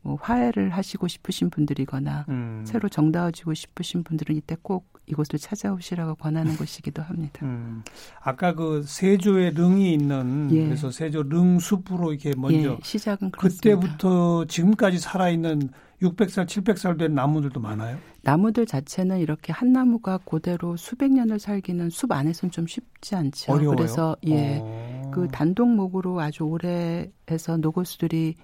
뭐 0.00 0.16
화해를 0.20 0.70
하시고 0.70 1.08
싶으신 1.08 1.50
분들이거나 1.50 2.24
음. 2.28 2.64
새로 2.66 2.88
정다워지고 2.88 3.52
싶으신 3.52 4.02
분들은 4.02 4.34
이때 4.36 4.56
꼭 4.62 4.86
이곳을 5.06 5.38
찾아오시라고 5.38 6.14
권하는 6.14 6.56
곳이기도 6.56 7.02
합니다. 7.02 7.40
음. 7.42 7.82
아까 8.20 8.54
그 8.54 8.82
세조의 8.86 9.52
릉이 9.52 9.92
있는 9.92 10.48
예. 10.52 10.64
그래서 10.64 10.90
세조 10.90 11.24
릉숲으로 11.24 12.12
이렇게 12.12 12.32
먼저 12.36 12.70
예, 12.72 12.78
시작은 12.82 13.30
그렇습니다. 13.30 13.80
그때부터 13.80 14.46
지금까지 14.46 14.98
살아 14.98 15.28
있는 15.28 15.70
600살, 16.02 16.46
700살 16.46 16.98
된 16.98 17.14
나무들도 17.14 17.60
많아요? 17.60 17.98
나무들 18.22 18.66
자체는 18.66 19.18
이렇게 19.18 19.52
한 19.52 19.72
나무가 19.72 20.18
그대로 20.18 20.76
수백 20.76 21.12
년을 21.12 21.38
살기는 21.38 21.90
숲 21.90 22.12
안에서는 22.12 22.52
좀 22.52 22.66
쉽지 22.66 23.16
않죠. 23.16 23.52
어려워요? 23.52 23.76
그래서 23.76 24.16
예. 24.26 24.60
어. 24.62 25.10
그 25.12 25.28
단독목으로 25.28 26.20
아주 26.20 26.44
오래 26.44 27.10
해서 27.30 27.56
노고수들이 27.56 28.34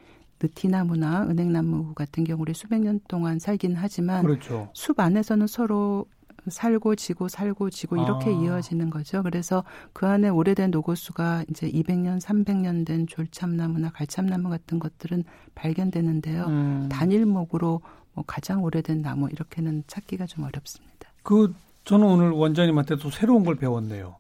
느티나무나 0.43 1.23
은행나무 1.29 1.95
같은 1.95 2.25
경우를 2.25 2.55
수백 2.55 2.81
년 2.81 3.01
동안 3.09 3.39
살긴 3.39 3.75
하지만 3.77 4.25
그렇죠. 4.25 4.69
숲 4.75 4.99
안에서는 4.99 5.47
서로 5.47 6.07
살고 6.49 6.97
지고 6.97 7.29
살고 7.29 7.71
지고 7.71 7.97
이렇게 7.97 8.31
아. 8.31 8.33
이어지는 8.33 8.91
거죠. 8.91 9.23
그래서 9.23 9.65
그 9.93 10.07
안에 10.07 10.29
오래된 10.29 10.71
노고수가 10.71 11.45
이제 11.51 11.71
200년, 11.71 12.21
300년 12.21 12.87
된 12.87 13.07
졸참나무나 13.07 13.91
갈참나무 13.91 14.49
같은 14.49 14.79
것들은 14.79 15.25
발견되는데요. 15.55 16.45
음. 16.45 16.89
단일목으로 16.91 17.81
뭐 18.15 18.25
가장 18.27 18.63
오래된 18.63 19.03
나무 19.03 19.29
이렇게는 19.31 19.85
찾기가 19.87 20.27
좀 20.27 20.45
어렵습니다. 20.45 21.11
그 21.23 21.55
저는 21.85 22.07
오늘 22.07 22.31
원장님한테 22.31 22.97
또 22.97 23.11
새로운 23.11 23.45
걸 23.45 23.57
배웠네요. 23.57 24.17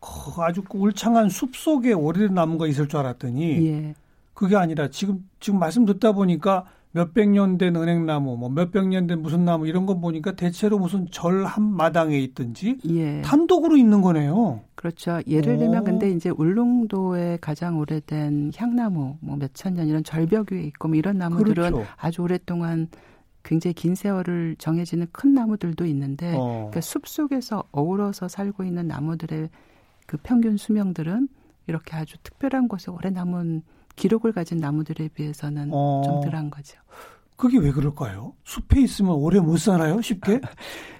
그 0.00 0.42
아주 0.42 0.62
울창한 0.68 1.28
숲 1.28 1.56
속에 1.56 1.92
오래된 1.92 2.34
나무가 2.34 2.66
있을 2.66 2.88
줄 2.88 3.00
알았더니 3.00 3.66
예. 3.66 3.94
그게 4.34 4.54
아니라 4.56 4.88
지금 4.88 5.28
지금 5.40 5.58
말씀 5.58 5.86
듣다 5.86 6.12
보니까 6.12 6.66
몇백 6.96 7.28
년 7.28 7.58
된 7.58 7.76
은행나무, 7.76 8.38
뭐 8.38 8.48
몇백 8.48 8.88
년 8.88 9.06
된 9.06 9.20
무슨 9.20 9.44
나무 9.44 9.66
이런 9.68 9.84
거 9.84 9.98
보니까 10.00 10.32
대체로 10.34 10.78
무슨 10.78 11.06
절 11.10 11.44
한 11.44 11.62
마당에 11.62 12.18
있든지 12.18 12.78
예. 12.88 13.20
단독으로 13.20 13.76
있는 13.76 14.00
거네요. 14.00 14.60
그렇죠. 14.74 15.20
예를 15.26 15.58
들면 15.58 15.84
근데 15.84 16.10
이제 16.10 16.30
울릉도에 16.30 17.38
가장 17.40 17.78
오래된 17.78 18.52
향나무 18.56 19.16
뭐 19.20 19.36
몇천 19.36 19.74
년 19.74 19.88
이런 19.88 20.02
절벽 20.04 20.52
위에 20.52 20.62
있고 20.62 20.88
뭐 20.88 20.96
이런 20.96 21.18
나무들은 21.18 21.54
그렇죠. 21.54 21.84
아주 21.96 22.22
오랫동안 22.22 22.88
굉장히 23.42 23.74
긴 23.74 23.94
세월을 23.94 24.56
정해지는 24.58 25.06
큰 25.12 25.34
나무들도 25.34 25.84
있는데 25.86 26.34
어. 26.36 26.70
그러니까 26.70 26.80
숲 26.80 27.06
속에서 27.06 27.62
어우러서 27.72 28.28
살고 28.28 28.64
있는 28.64 28.88
나무들의 28.88 29.50
그 30.06 30.16
평균 30.22 30.56
수명들은 30.56 31.28
이렇게 31.66 31.94
아주 31.96 32.16
특별한 32.22 32.68
곳에 32.68 32.90
오래 32.90 33.10
남은 33.10 33.62
기록을 33.96 34.32
가진 34.32 34.58
나무들에 34.58 35.08
비해서는 35.08 35.70
어. 35.72 36.02
좀 36.04 36.20
덜한 36.20 36.50
거죠. 36.50 36.78
그게 37.36 37.58
왜 37.58 37.70
그럴까요? 37.70 38.32
숲에 38.44 38.80
있으면 38.80 39.12
오래 39.12 39.40
못 39.40 39.58
살아요, 39.58 40.00
쉽게? 40.00 40.40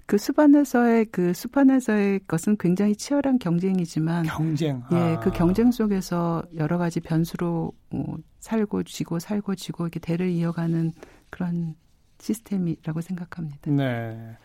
그 0.06 0.16
숲 0.18 0.38
안에서의 0.38 1.06
그 1.06 1.32
숲 1.32 1.56
안에서의 1.58 2.20
것은 2.28 2.56
굉장히 2.58 2.94
치열한 2.94 3.38
경쟁이지만 3.38 4.24
경쟁. 4.26 4.82
예, 4.92 4.96
아. 4.96 5.12
예, 5.12 5.16
그 5.22 5.30
경쟁 5.30 5.70
속에서 5.72 6.42
여러 6.56 6.78
가지 6.78 7.00
변수로 7.00 7.72
뭐 7.90 8.18
살고 8.40 8.82
지고 8.84 9.18
살고 9.18 9.54
지고 9.56 9.84
이렇게 9.84 9.98
대를 9.98 10.28
이어가는 10.28 10.92
그런 11.30 11.74
시스템이라고 12.20 13.00
생각합니다. 13.00 13.70
네. 13.70 14.36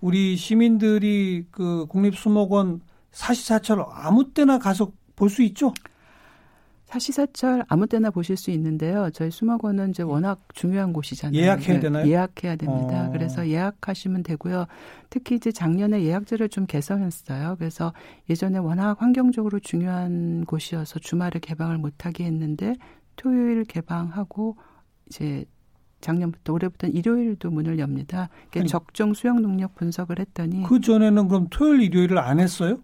우리 0.00 0.36
시민들이 0.36 1.46
그 1.50 1.86
국립수목원 1.88 2.80
사시사철 3.12 3.84
아무 3.92 4.32
때나 4.32 4.58
가서 4.58 4.90
볼 5.16 5.28
수 5.30 5.42
있죠? 5.42 5.72
사시사철 6.94 7.64
아무 7.68 7.88
때나 7.88 8.10
보실 8.10 8.36
수 8.36 8.52
있는데요. 8.52 9.10
저희 9.10 9.30
수목원은 9.30 9.90
이제 9.90 10.04
워낙 10.04 10.40
중요한 10.54 10.92
곳이잖아요. 10.92 11.40
예약해야 11.40 11.80
되나요? 11.80 12.06
예약해야 12.06 12.54
됩니다. 12.54 13.08
어. 13.08 13.10
그래서 13.10 13.48
예약하시면 13.48 14.22
되고요. 14.22 14.66
특히 15.10 15.34
이제 15.34 15.50
작년에 15.50 16.04
예약제를 16.04 16.48
좀 16.48 16.66
개선했어요. 16.66 17.56
그래서 17.58 17.92
예전에 18.30 18.58
워낙 18.58 19.02
환경적으로 19.02 19.58
중요한 19.58 20.44
곳이어서 20.44 21.00
주말에 21.00 21.40
개방을 21.40 21.78
못하게 21.78 22.24
했는데 22.26 22.76
토요일 23.16 23.64
개방하고 23.64 24.56
이제 25.06 25.44
작년부터 26.00 26.52
올해부터는 26.52 26.94
일요일도 26.94 27.50
문을 27.50 27.80
엽니다. 27.80 28.28
그러니까 28.50 28.70
적정 28.70 29.14
수영 29.14 29.42
능력 29.42 29.74
분석을 29.74 30.20
했더니 30.20 30.62
그 30.62 30.80
전에는 30.80 31.26
그럼 31.26 31.48
토요일 31.50 31.82
일요일을 31.82 32.18
안 32.18 32.38
했어요? 32.38 32.78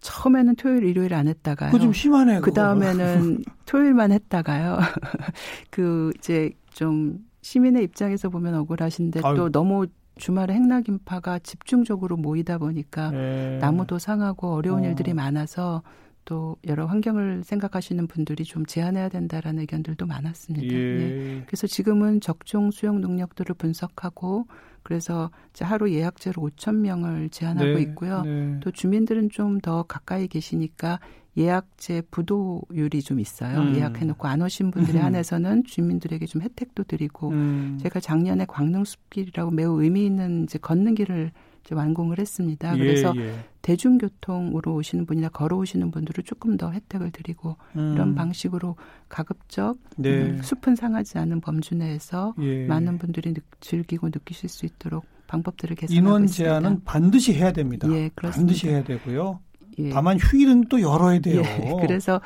처음에는 0.00 0.56
토요일, 0.56 0.84
일요일 0.84 1.14
안 1.14 1.28
했다가요. 1.28 1.70
그 1.72 1.78
좀 1.78 1.92
심하네. 1.92 2.40
그 2.40 2.52
다음에는 2.52 3.42
토요일만 3.66 4.12
했다가요. 4.12 4.78
그 5.70 6.10
이제 6.18 6.50
좀 6.70 7.18
시민의 7.42 7.84
입장에서 7.84 8.28
보면 8.28 8.54
억울하신데 8.54 9.20
아유. 9.24 9.36
또 9.36 9.50
너무 9.50 9.86
주말에 10.18 10.54
행락 10.54 10.88
인파가 10.88 11.38
집중적으로 11.38 12.16
모이다 12.16 12.58
보니까 12.58 13.10
네. 13.10 13.58
나무도 13.60 13.98
상하고 13.98 14.54
어려운 14.54 14.82
어. 14.84 14.86
일들이 14.88 15.12
많아서 15.14 15.82
또 16.24 16.56
여러 16.66 16.86
환경을 16.86 17.42
생각하시는 17.44 18.06
분들이 18.08 18.42
좀 18.44 18.66
제한해야 18.66 19.08
된다라는 19.10 19.60
의견들도 19.60 20.06
많았습니다. 20.06 20.66
예. 20.74 21.36
예. 21.36 21.42
그래서 21.46 21.66
지금은 21.68 22.20
적정 22.20 22.70
수용 22.72 23.00
능력들을 23.00 23.54
분석하고 23.54 24.46
그래서 24.86 25.32
이제 25.50 25.64
하루 25.64 25.90
예약제로 25.90 26.40
5천 26.40 26.76
명을 26.76 27.30
제한하고 27.30 27.74
네, 27.74 27.82
있고요. 27.82 28.22
네. 28.22 28.60
또 28.60 28.70
주민들은 28.70 29.30
좀 29.30 29.56
더 29.60 29.82
가까이 29.82 30.28
계시니까 30.28 31.00
예약제 31.36 32.02
부도율이 32.12 33.02
좀 33.02 33.18
있어요. 33.18 33.58
음. 33.58 33.74
예약해놓고 33.74 34.28
안 34.28 34.42
오신 34.42 34.70
분들에 34.70 35.00
음. 35.00 35.04
한해서는 35.06 35.64
주민들에게 35.64 36.24
좀 36.26 36.42
혜택도 36.42 36.84
드리고 36.84 37.30
음. 37.30 37.78
제가 37.82 37.98
작년에 37.98 38.44
광릉 38.46 38.84
숲길이라고 38.84 39.50
매우 39.50 39.82
의미 39.82 40.06
있는 40.06 40.44
이제 40.44 40.58
걷는 40.58 40.94
길을 40.94 41.32
완공을 41.74 42.18
했습니다. 42.18 42.74
예, 42.74 42.78
그래서 42.78 43.12
예. 43.16 43.34
대중교통으로 43.62 44.74
오시는 44.74 45.06
분이나 45.06 45.28
걸어오시는 45.28 45.90
분들을 45.90 46.24
조금 46.24 46.56
더 46.56 46.70
혜택을 46.70 47.10
드리고 47.10 47.56
음. 47.76 47.94
이런 47.94 48.14
방식으로 48.14 48.76
가급적 49.08 49.76
네. 49.96 50.22
음, 50.22 50.42
숲은 50.42 50.76
상하지 50.76 51.18
않은 51.18 51.40
범주 51.40 51.74
내에서 51.74 52.34
예. 52.40 52.66
많은 52.66 52.98
분들이 52.98 53.34
느, 53.34 53.40
즐기고 53.60 54.08
느끼실 54.08 54.48
수 54.48 54.66
있도록 54.66 55.04
방법들을 55.26 55.74
개선하고 55.76 56.06
인원 56.06 56.26
제한은 56.26 56.84
반드시 56.84 57.34
해야 57.34 57.52
됩니다. 57.52 57.88
예, 57.90 58.10
그렇습니다. 58.14 58.36
반드시 58.36 58.68
해야 58.68 58.84
되고요. 58.84 59.40
예. 59.78 59.90
다만 59.90 60.18
휴일은 60.18 60.68
또 60.68 60.80
열어야 60.80 61.18
돼요. 61.18 61.42
예, 61.42 61.74
그래서 61.80 62.20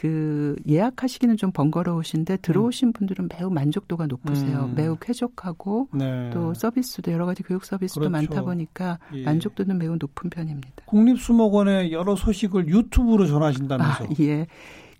그 0.00 0.56
예약하시기는 0.66 1.36
좀 1.36 1.52
번거로우신데 1.52 2.38
들어오신 2.38 2.88
음. 2.88 2.92
분들은 2.94 3.28
매우 3.28 3.50
만족도가 3.50 4.06
높으세요. 4.06 4.70
음. 4.70 4.74
매우 4.74 4.96
쾌적하고 4.98 5.88
네. 5.92 6.30
또 6.32 6.54
서비스도 6.54 7.12
여러 7.12 7.26
가지 7.26 7.42
교육 7.42 7.66
서비스도 7.66 8.00
그렇죠. 8.00 8.10
많다 8.10 8.42
보니까 8.42 8.98
예. 9.12 9.24
만족도는 9.24 9.76
매우 9.76 9.96
높은 9.96 10.30
편입니다. 10.30 10.84
국립수목원의 10.86 11.92
여러 11.92 12.16
소식을 12.16 12.68
유튜브로 12.68 13.26
전하신다면서? 13.26 14.04
아, 14.04 14.08
예. 14.20 14.46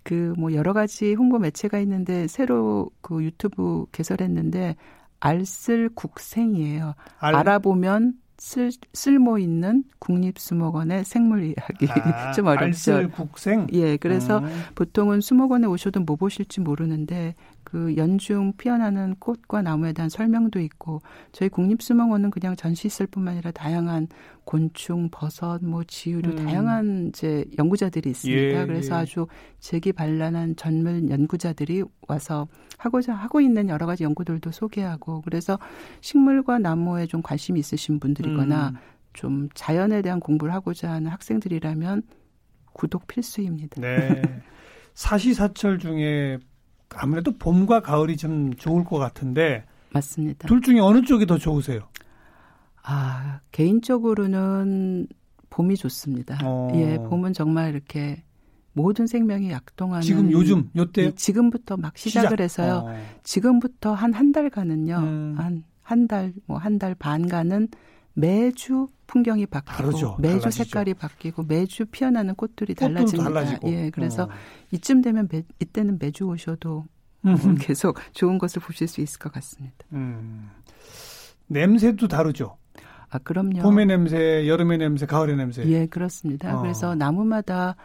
그 0.03 0.35
뭐 0.37 0.53
여러 0.53 0.71
가지 0.73 1.15
홍보 1.15 1.39
매체가 1.39 1.79
있는데 1.79 2.27
새로 2.27 2.91
그 3.01 3.23
유튜브 3.23 3.85
개설했는데 3.91 4.75
알쓸 5.19 5.89
국생이에요. 5.95 6.93
알... 7.19 7.35
알아보면 7.35 8.13
쓸, 8.41 8.71
쓸모 8.91 9.37
있는 9.37 9.83
국립수목원의 9.99 11.05
생물 11.05 11.43
이야기 11.43 11.87
아, 11.87 12.31
좀 12.33 12.47
어렵죠. 12.47 13.11
국생. 13.11 13.67
예, 13.71 13.97
그래서 13.97 14.39
음. 14.39 14.63
보통은 14.73 15.21
수목원에 15.21 15.67
오셔도 15.67 15.99
뭐 15.99 16.15
보실지 16.15 16.59
모르는데 16.59 17.35
그 17.71 17.95
연중 17.95 18.51
피어나는 18.57 19.15
꽃과 19.15 19.61
나무에 19.61 19.93
대한 19.93 20.09
설명도 20.09 20.59
있고 20.59 21.01
저희 21.31 21.47
국립수목원은 21.47 22.29
그냥 22.29 22.57
전시 22.57 22.87
있을 22.87 23.07
뿐만 23.07 23.35
아니라 23.35 23.51
다양한 23.51 24.09
곤충, 24.43 25.07
버섯, 25.09 25.63
뭐 25.63 25.81
지유류 25.85 26.31
음. 26.31 26.35
다양한 26.35 27.07
이제 27.07 27.45
연구자들이 27.57 28.09
있습니다. 28.09 28.41
예, 28.41 28.65
그래서 28.65 28.95
예. 28.95 28.99
아주 28.99 29.27
재기발랄한 29.59 30.57
전문 30.57 31.09
연구자들이 31.09 31.85
와서 32.09 32.49
하고자 32.77 33.13
하고 33.13 33.39
있는 33.39 33.69
여러 33.69 33.85
가지 33.85 34.03
연구들도 34.03 34.51
소개하고 34.51 35.21
그래서 35.21 35.57
식물과 36.01 36.59
나무에 36.59 37.05
좀 37.05 37.21
관심이 37.21 37.57
있으신 37.57 38.01
분들이거나 38.01 38.69
음. 38.69 38.75
좀 39.13 39.47
자연에 39.53 40.01
대한 40.01 40.19
공부를 40.19 40.53
하고자 40.53 40.91
하는 40.91 41.09
학생들이라면 41.09 42.03
구독 42.73 43.07
필수입니다. 43.07 43.79
네. 43.79 44.21
사시사철 44.93 45.79
중에 45.79 46.37
아무래도 46.95 47.31
봄과 47.37 47.81
가을이 47.81 48.17
좀 48.17 48.53
좋을 48.55 48.83
것 48.83 48.97
같은데 48.97 49.65
맞습니다. 49.93 50.47
둘 50.47 50.61
중에 50.61 50.79
어느 50.79 51.01
쪽이 51.03 51.25
더 51.25 51.37
좋으세요? 51.37 51.81
아 52.83 53.39
개인적으로는 53.51 55.07
봄이 55.49 55.75
좋습니다. 55.75 56.39
어. 56.43 56.71
예, 56.75 56.97
봄은 56.97 57.33
정말 57.33 57.73
이렇게 57.73 58.23
모든 58.73 59.05
생명이 59.05 59.51
약동하는 59.51 60.01
지금 60.01 60.31
요즘 60.31 60.69
요때 60.75 61.03
예, 61.03 61.11
지금부터 61.11 61.75
막 61.77 61.97
시작을 61.97 62.29
시작. 62.29 62.39
해서요. 62.43 62.85
어. 62.87 63.05
지금부터 63.23 63.93
한 63.93 64.13
한 64.13 64.31
달간은요. 64.31 64.95
음. 64.97 65.35
한한 65.37 66.07
달 66.07 66.33
뭐 66.47 66.57
한 66.57 66.79
달 66.79 66.95
반간은 66.95 67.67
매주 68.13 68.87
풍경이 69.07 69.45
바뀌고 69.45 69.77
다르죠. 69.77 70.17
매주 70.19 70.39
달라지죠. 70.39 70.63
색깔이 70.63 70.93
바뀌고 70.93 71.43
매주 71.43 71.85
피어나는 71.85 72.35
꽃들이 72.35 72.75
달라집니다. 72.75 73.23
달라지고. 73.23 73.69
예, 73.71 73.89
그래서 73.89 74.23
어. 74.23 74.29
이쯤 74.71 75.01
되면 75.01 75.27
매, 75.31 75.43
이때는 75.59 75.97
매주 75.99 76.25
오셔도 76.25 76.85
음. 77.25 77.55
계속 77.59 77.99
좋은 78.13 78.37
것을 78.37 78.61
보실 78.61 78.87
수 78.87 79.01
있을 79.01 79.19
것 79.19 79.31
같습니다. 79.33 79.75
음. 79.93 80.49
냄새도 81.47 82.07
다르죠. 82.07 82.57
아, 83.09 83.17
그럼요. 83.19 83.61
봄의 83.61 83.85
냄새, 83.87 84.47
여름의 84.47 84.77
냄새, 84.77 85.05
가을의 85.05 85.35
냄새. 85.35 85.65
예, 85.65 85.85
그렇습니다. 85.85 86.57
어. 86.57 86.61
그래서 86.61 86.95
나무마다 86.95 87.75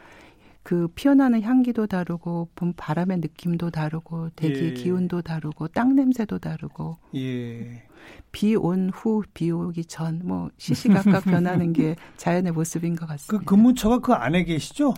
그 0.66 0.88
피어나는 0.96 1.42
향기도 1.42 1.86
다르고 1.86 2.48
봄 2.56 2.72
바람의 2.76 3.18
느낌도 3.18 3.70
다르고 3.70 4.30
대기 4.34 4.64
예. 4.64 4.72
기운도 4.72 5.22
다르고 5.22 5.68
땅 5.68 5.94
냄새도 5.94 6.40
다르고 6.40 6.98
예. 7.14 7.84
비온 8.32 8.90
후, 8.92 9.22
비 9.32 9.52
오기 9.52 9.84
전, 9.84 10.22
뭐 10.24 10.50
시시각각 10.58 11.22
변하는 11.30 11.72
게 11.72 11.94
자연의 12.16 12.50
모습인 12.50 12.96
것 12.96 13.06
같습니다. 13.06 13.38
그 13.38 13.44
근무처가 13.44 14.00
그 14.00 14.12
안에 14.12 14.42
계시죠? 14.42 14.94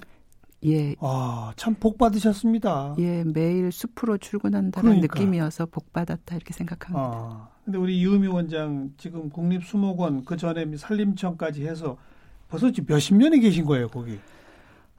예. 0.64 0.94
아, 1.00 1.52
참 1.57 1.74
복 1.74 1.98
받으셨습니다. 1.98 2.94
예, 2.98 3.22
매일 3.24 3.70
숲으로 3.70 4.16
출근한다는 4.16 4.90
그러니까. 5.00 5.20
느낌이어서 5.20 5.66
복 5.66 5.92
받았다 5.92 6.35
이렇게 6.35 6.54
생각합니다. 6.54 6.98
아, 6.98 7.48
근데 7.66 7.76
우리 7.76 8.00
이은미 8.00 8.26
원장 8.28 8.94
지금 8.96 9.28
국립수목원 9.28 10.24
그 10.24 10.38
전에 10.38 10.64
산림청까지 10.78 11.66
해서 11.66 11.98
벌써 12.48 12.70
몇십 12.87 13.16
년이 13.16 13.40
계신 13.40 13.66
거예요, 13.66 13.88
거기? 13.88 14.18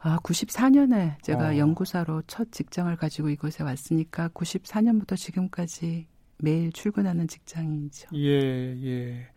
아, 0.02 0.18
94년에 0.20 1.22
제가 1.22 1.50
어. 1.50 1.58
연구사로 1.58 2.24
첫 2.28 2.52
직장을 2.52 2.94
가지고 2.96 3.30
이곳에 3.30 3.64
왔으니까 3.64 4.30
94년부터 4.30 5.18
지금까지 5.18 6.08
매일 6.38 6.72
출근하는 6.72 7.28
직장이죠. 7.28 8.08
예, 8.16 8.76
예. 8.86 9.28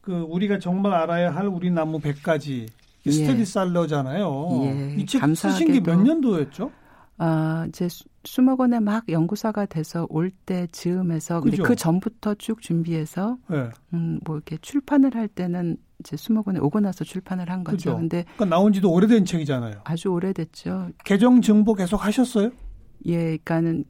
그 0.00 0.12
우리가 0.20 0.58
정말 0.58 0.94
알아야 0.94 1.34
할 1.34 1.46
우리 1.46 1.70
나무 1.70 1.98
100가지 2.00 2.68
예. 3.06 3.10
스테디 3.10 3.44
살러잖아요. 3.44 4.62
예. 4.64 4.94
이책 4.98 5.22
쓰신 5.36 5.72
게 5.72 5.80
몇 5.80 5.96
년도였죠? 6.02 6.70
아, 7.18 7.66
이제 7.68 7.88
수목원에 8.28 8.78
막 8.80 9.08
연구사가 9.08 9.66
돼서 9.66 10.06
올 10.10 10.30
때 10.46 10.66
즈음에서 10.70 11.40
근데 11.40 11.56
그 11.58 11.74
전부터 11.74 12.34
쭉 12.34 12.60
준비해서 12.60 13.38
네. 13.48 13.70
음, 13.94 14.20
뭐 14.24 14.36
이렇게 14.36 14.56
출판을 14.58 15.14
할 15.14 15.26
때는 15.28 15.76
이제 16.00 16.16
수목원에 16.16 16.60
오고 16.60 16.80
나서 16.80 17.04
출판을 17.04 17.50
한 17.50 17.64
거죠. 17.64 17.76
그죠. 17.76 17.96
근데 17.96 18.24
그러니까 18.36 18.56
나온 18.56 18.72
지도 18.72 18.92
오래된 18.92 19.24
책이잖아요. 19.24 19.80
아주 19.84 20.08
오래됐죠. 20.08 20.90
개정 21.04 21.40
증보 21.40 21.74
계속 21.74 22.04
하셨어요? 22.04 22.50
예, 23.06 23.16
그러니까는 23.38 23.84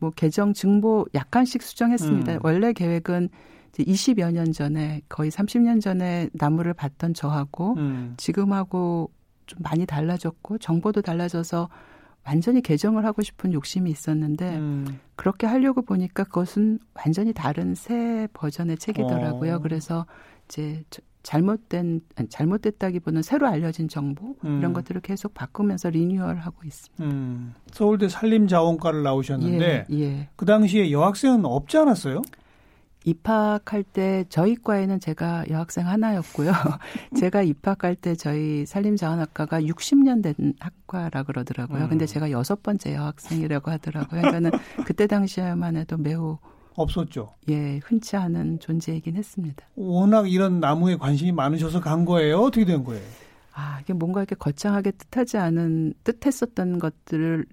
뭐 0.00 0.10
개정 0.10 0.52
증보 0.52 1.06
약간씩 1.14 1.62
수정했습니다. 1.62 2.34
음. 2.34 2.38
원래 2.42 2.72
계획은 2.72 3.28
이제 3.74 3.84
20여 3.84 4.32
년 4.32 4.52
전에 4.52 5.02
거의 5.08 5.30
30년 5.30 5.80
전에 5.80 6.28
나무를 6.32 6.74
봤던 6.74 7.14
저하고 7.14 7.74
음. 7.76 8.14
지금하고 8.16 9.10
좀 9.46 9.58
많이 9.62 9.84
달라졌고 9.86 10.58
정보도 10.58 11.02
달라져서 11.02 11.68
완전히 12.26 12.60
개정을 12.62 13.04
하고 13.04 13.22
싶은 13.22 13.52
욕심이 13.52 13.90
있었는데 13.90 14.56
음. 14.56 15.00
그렇게 15.16 15.46
하려고 15.46 15.82
보니까 15.82 16.24
그것은 16.24 16.78
완전히 16.94 17.32
다른 17.32 17.74
새 17.74 18.28
버전의 18.32 18.78
책이더라고요. 18.78 19.56
어. 19.56 19.58
그래서 19.58 20.06
이제 20.48 20.84
잘못된 21.22 22.00
아니, 22.16 22.28
잘못됐다기보다는 22.28 23.22
새로 23.22 23.46
알려진 23.46 23.88
정보 23.88 24.36
음. 24.44 24.58
이런 24.58 24.72
것들을 24.72 25.00
계속 25.02 25.34
바꾸면서 25.34 25.90
리뉴얼하고 25.90 26.64
있습니다. 26.64 27.04
음. 27.04 27.54
서울대 27.70 28.08
산림자원과를 28.08 29.02
나오셨는데 29.02 29.86
예, 29.90 29.96
예. 30.00 30.28
그 30.36 30.44
당시에 30.44 30.90
여학생은 30.90 31.44
없지 31.44 31.78
않았어요? 31.78 32.22
입학할 33.04 33.82
때 33.82 34.24
저희 34.28 34.54
과에는 34.54 35.00
제가 35.00 35.44
여학생 35.50 35.86
하나였고요. 35.86 36.52
제가 37.18 37.42
입학할 37.42 37.96
때 37.96 38.14
저희 38.14 38.64
산림자원학과가 38.66 39.62
60년 39.62 40.22
된 40.22 40.54
학과라 40.60 41.24
그러더라고요. 41.24 41.84
음. 41.84 41.88
근데 41.88 42.06
제가 42.06 42.30
여섯 42.30 42.62
번째 42.62 42.94
여학생이라고 42.94 43.70
하더라고요. 43.70 44.20
그러니까는 44.20 44.50
그때 44.84 45.06
당시에만 45.06 45.76
해도 45.76 45.96
매우 45.96 46.38
없었죠. 46.74 47.34
예, 47.50 47.78
흔치 47.84 48.16
않은 48.16 48.60
존재이긴 48.60 49.16
했습니다. 49.16 49.66
워낙 49.74 50.30
이런 50.30 50.60
나무에 50.60 50.96
관심이 50.96 51.32
많으셔서 51.32 51.80
간 51.80 52.04
거예요. 52.04 52.38
어떻게 52.38 52.64
된 52.64 52.84
거예요? 52.84 53.04
아, 53.54 53.80
이게 53.82 53.92
뭔가 53.92 54.20
이렇게 54.20 54.34
거창하게 54.34 54.92
뜻하지 54.92 55.36
않은 55.36 55.94
뜻했었던 56.04 56.78
것들은 56.78 57.44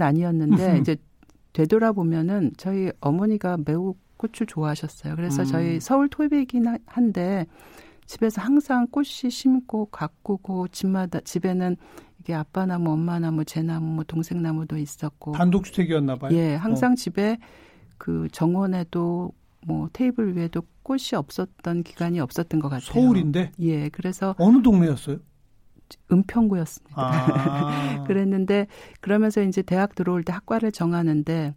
아니었는데 0.00 0.78
이제 0.80 0.96
되돌아보면은 1.52 2.52
저희 2.56 2.90
어머니가 3.00 3.58
매우 3.64 3.94
꽃을 4.22 4.46
좋아하셨어요. 4.46 5.16
그래서 5.16 5.42
음. 5.42 5.46
저희 5.46 5.80
서울 5.80 6.08
토백이긴 6.08 6.64
한데 6.86 7.46
집에서 8.06 8.40
항상 8.40 8.86
꽃이 8.88 9.30
심고 9.30 9.86
가꾸고 9.86 10.68
집마다 10.68 11.20
집에는 11.20 11.76
이게 12.20 12.34
아빠 12.34 12.66
나무, 12.66 12.92
엄마 12.92 13.18
나무, 13.18 13.44
제 13.44 13.62
나무, 13.62 13.86
뭐 13.86 14.04
동생 14.04 14.42
나무도 14.42 14.78
있었고 14.78 15.32
단독주택이었나 15.32 16.16
봐요. 16.16 16.30
예, 16.36 16.54
항상 16.54 16.92
어. 16.92 16.94
집에 16.94 17.38
그 17.98 18.28
정원에도 18.30 19.32
뭐 19.66 19.88
테이블 19.92 20.36
위에도 20.36 20.62
꽃이 20.82 21.10
없었던 21.14 21.82
기간이 21.82 22.20
없었던 22.20 22.60
것 22.60 22.68
같아요. 22.68 22.92
서울인데? 22.92 23.52
예, 23.60 23.88
그래서 23.88 24.34
어느 24.38 24.62
동네였어요? 24.62 25.18
은평구였습니다. 26.10 26.94
아. 26.96 28.04
그랬는데 28.06 28.66
그러면서 29.00 29.42
이제 29.42 29.62
대학 29.62 29.94
들어올 29.94 30.22
때 30.22 30.32
학과를 30.32 30.72
정하는데 30.72 31.54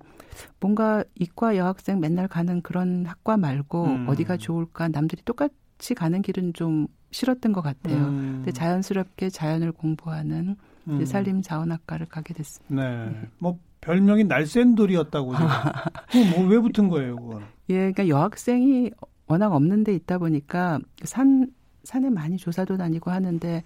뭔가 0.60 1.04
이과 1.15 1.58
여학생 1.58 2.00
맨날 2.00 2.28
가는 2.28 2.62
그런 2.62 3.06
학과 3.06 3.38
말고 3.38 3.86
음. 3.86 4.10
어디가 4.10 4.38
좋을까 4.38 4.88
남들이 4.89 5.21
똑같이 5.24 5.93
가는 5.95 6.21
길은 6.21 6.54
좀 6.54 6.88
싫었던 7.12 7.54
것 7.54 7.62
같아요. 7.62 7.98
음. 7.98 8.34
근데 8.38 8.52
자연스럽게 8.52 9.30
자연을 9.30 9.71
공부하는 9.71 10.56
음. 10.88 11.06
산림 11.06 11.41
자원학과를 11.41 12.08
가게 12.08 12.34
됐습니다. 12.34 12.76
네. 12.76 13.10
네. 13.10 13.30
뭐 13.39 13.60
별명이 13.82 14.26
날쌘돌이었다고. 14.26 15.34
뭐왜 16.36 16.60
붙은 16.60 16.89
거예요, 16.89 17.15
그건? 17.15 17.43
예, 17.69 17.76
그러니까 17.76 18.08
여학생이 18.08 18.91
워낙 19.28 19.54
없는 19.54 19.84
데 19.84 19.93
있다 19.93 20.17
보니까 20.17 20.80
산 21.04 21.48
산에 21.84 22.10
많이 22.10 22.38
조사도 22.38 22.78
다니고 22.78 23.12
하는데 23.12 23.63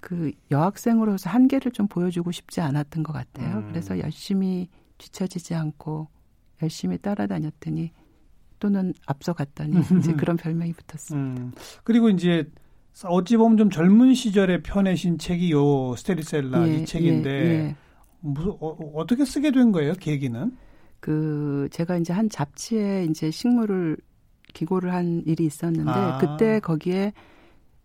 그 0.00 0.32
여학생으로서 0.50 1.30
한계를 1.30 1.72
좀 1.72 1.88
보여주고 1.88 2.30
싶지 2.30 2.60
않았던 2.60 3.02
것 3.02 3.12
같아요. 3.12 3.58
음. 3.58 3.68
그래서 3.68 3.98
열심히 3.98 4.68
뒤처지지 5.04 5.54
않고 5.54 6.08
열심히 6.62 6.98
따라다녔더니 6.98 7.92
또는 8.58 8.94
앞서갔더니 9.06 9.76
이제 9.98 10.12
그런 10.14 10.36
별명이 10.36 10.72
붙었습니다. 10.72 11.42
음. 11.42 11.52
그리고 11.82 12.08
이제 12.08 12.50
어찌 13.04 13.36
보면 13.36 13.56
좀 13.58 13.70
젊은 13.70 14.14
시절에 14.14 14.62
펴내신 14.62 15.18
책이 15.18 15.50
요 15.50 15.94
스테리셀라 15.96 16.68
예, 16.68 16.74
이 16.76 16.84
책인데 16.84 17.30
예, 17.30 17.44
예. 17.44 17.76
무슨 18.20 18.52
어, 18.60 19.04
떻게 19.06 19.24
쓰게 19.24 19.50
된 19.50 19.72
거예요? 19.72 19.92
계기는? 19.94 20.56
그 21.00 21.68
제가 21.70 21.98
이제 21.98 22.12
한 22.12 22.30
잡지에 22.30 23.04
이제 23.04 23.30
식물을 23.30 23.98
기고를 24.54 24.94
한 24.94 25.22
일이 25.26 25.44
있었는데 25.44 25.90
아. 25.90 26.18
그때 26.18 26.60
거기에 26.60 27.12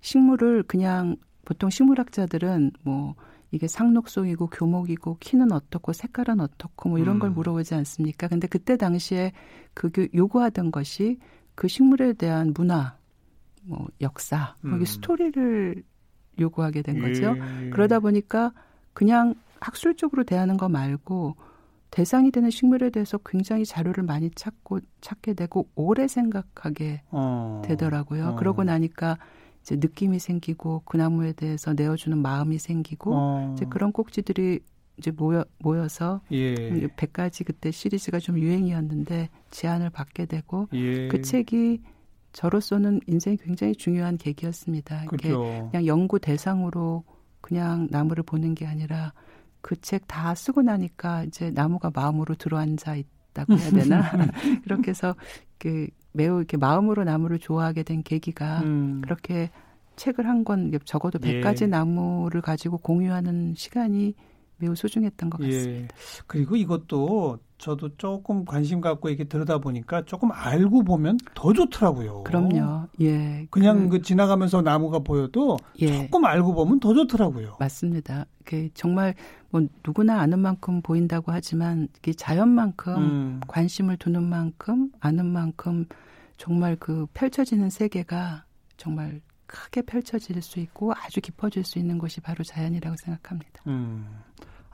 식물을 0.02 0.64
그냥 0.64 1.18
보통 1.44 1.70
식물학자들은 1.70 2.72
뭐 2.84 3.16
이게 3.52 3.68
상록송이고 3.68 4.48
교목이고 4.48 5.18
키는 5.20 5.52
어떻고 5.52 5.94
색깔은 5.94 6.40
어떻고 6.40 6.90
뭐 6.90 7.00
이런 7.00 7.16
음. 7.16 7.20
걸 7.20 7.30
물어보지 7.32 7.74
않습니까? 7.76 8.28
근데 8.28 8.48
그때 8.48 8.78
당시에 8.78 9.32
그 9.74 9.92
요구하던 10.14 10.72
것이 10.72 11.18
그 11.56 11.68
식물에 11.68 12.14
대한 12.14 12.54
문화, 12.56 12.98
뭐 13.64 13.88
역사, 14.02 14.56
뭐 14.62 14.74
음. 14.74 14.78
뭐 14.78 14.86
스토리를 14.86 15.84
요구하게 16.40 16.84
된 16.84 17.02
거죠. 17.02 17.36
예. 17.36 17.70
그러다 17.72 18.00
보니까 18.00 18.54
그냥 18.94 19.36
학술적으로 19.60 20.24
대하는 20.24 20.58
거 20.58 20.70
말고 20.70 21.36
대상이 21.92 22.32
되는 22.32 22.50
식물에 22.50 22.92
대해서 22.92 23.18
굉장히 23.18 23.66
자료를 23.66 24.04
많이 24.04 24.30
찾고 24.32 24.80
찾게 25.02 25.34
되고 25.34 25.68
오래 25.76 26.08
생각하게 26.08 27.02
어. 27.10 27.62
되더라고요. 27.66 28.30
어. 28.30 28.36
그러고 28.36 28.64
나니까 28.64 29.18
이제 29.62 29.76
느낌이 29.76 30.20
생기고 30.20 30.84
그 30.86 30.98
나무에 30.98 31.34
대해서 31.34 31.74
내어주는 31.74 32.18
마음이 32.18 32.58
생기고 32.60 33.12
어. 33.16 33.54
이제 33.56 33.66
그런 33.70 33.92
꼭지들이 33.92 34.60
이제 34.98 35.12
모여 35.12 35.46
모여서 35.60 36.22
예. 36.32 36.56
100가지 36.56 37.46
그때 37.46 37.72
시리즈가 37.72 38.20
좀 38.20 38.38
유행이었는데 38.38 39.30
제안을 39.52 39.90
받게 39.92 40.26
되고 40.26 40.68
예. 40.74 41.08
그 41.08 41.22
책이 41.22 41.82
저로서는 42.34 43.02
인생이 43.08 43.38
굉장히 43.38 43.76
중요한 43.76 44.18
계기였습니다. 44.18 45.06
그렇죠. 45.06 45.70
그냥 45.72 45.86
연구 45.88 46.20
대상으로 46.20 47.04
그냥 47.42 47.88
나무를 47.92 48.24
보는 48.24 48.56
게 48.56 48.66
아니라 48.66 49.14
그 49.62 49.76
책 49.82 50.04
다 50.08 50.36
쓰고 50.36 50.62
나니까 50.62 51.24
이제 51.26 51.52
나무가 51.52 51.92
마음으로 51.94 52.36
들어앉아 52.36 52.96
있다고 52.96 53.54
해야 53.58 53.70
되나? 53.72 54.02
그렇게 54.64 54.92
해서 54.92 55.16
그 55.58 55.88
매우 56.12 56.38
이렇게 56.38 56.58
마음으로 56.58 57.04
나무를 57.04 57.40
좋아하게 57.40 57.84
된 57.84 58.04
계기가 58.04 58.60
음. 58.64 59.02
그렇게 59.02 59.50
책을 59.96 60.26
한 60.28 60.44
권 60.44 60.72
적어도 60.86 61.20
100가지 61.20 61.64
예. 61.64 61.68
나무를 61.68 62.42
가지고 62.42 62.78
공유하는 62.78 63.54
시간이 63.56 64.16
매우 64.58 64.76
소중했던 64.76 65.30
것 65.30 65.42
예. 65.44 65.52
같습니다. 65.52 65.96
예. 65.96 66.22
그리고 66.28 66.56
이것도 66.56 67.40
저도 67.60 67.98
조금 67.98 68.46
관심 68.46 68.80
갖고 68.82 69.10
이렇게 69.10 69.26
들여다 69.26 69.60
보니까 69.60 70.04
조금 70.06 70.32
알고 70.32 70.84
보면 70.84 71.20
더 71.36 71.54
좋더라고요. 71.54 72.24
그럼요. 72.24 72.88
예. 73.02 73.46
그냥 73.52 73.90
그, 73.90 73.98
그 73.98 74.02
지나가면서 74.02 74.62
나무가 74.62 75.00
보여도 75.00 75.58
예. 75.82 76.06
조금 76.06 76.26
알고 76.26 76.54
보면 76.54 76.80
더 76.80 76.94
좋더라고요. 76.94 77.58
맞습니다. 77.60 78.26
그 78.46 78.70
정말 78.74 79.14
뭐 79.50 79.62
누구나 79.86 80.22
아는 80.22 80.40
만큼 80.40 80.82
보인다고 80.82 81.34
하지만 81.34 81.90
그 82.02 82.14
자연만큼 82.14 82.96
음. 82.96 83.42
관심을 83.48 83.98
두는 83.98 84.24
만큼 84.24 84.92
아는 85.02 85.26
만큼 85.26 85.86
정말 86.38 86.78
그 86.78 87.08
펼쳐지는 87.14 87.70
세계가 87.70 88.46
정말 88.78 89.20
크게 89.46 89.82
펼쳐질 89.82 90.42
수 90.42 90.60
있고 90.60 90.94
아주 90.94 91.20
깊어질 91.20 91.66
수 91.66 91.78
있는 91.78 91.98
것이 91.98 92.22
바로 92.22 92.44
자연이라고 92.44 92.96
생각합니다. 93.04 93.64
음. 93.68 94.08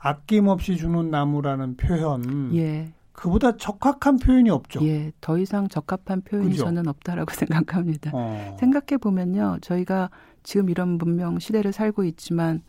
아낌없이 0.06 0.76
주는 0.76 1.10
나무라는 1.10 1.76
표현. 1.76 2.54
예. 2.54 2.92
그보다 3.12 3.56
적합한 3.56 4.18
표현이 4.18 4.50
없죠. 4.50 4.80
예, 4.86 5.10
더 5.22 5.38
이상 5.38 5.68
적합한 5.68 6.20
표현이 6.20 6.50
그죠? 6.50 6.64
저는 6.64 6.86
없다라고 6.86 7.32
생각합니다. 7.34 8.10
어. 8.12 8.56
생각해 8.60 8.98
보면요, 9.00 9.58
저희가 9.62 10.10
지금 10.42 10.68
이런 10.68 10.90
문명 10.98 11.38
시대를 11.38 11.72
살고 11.72 12.04
있지만 12.04 12.62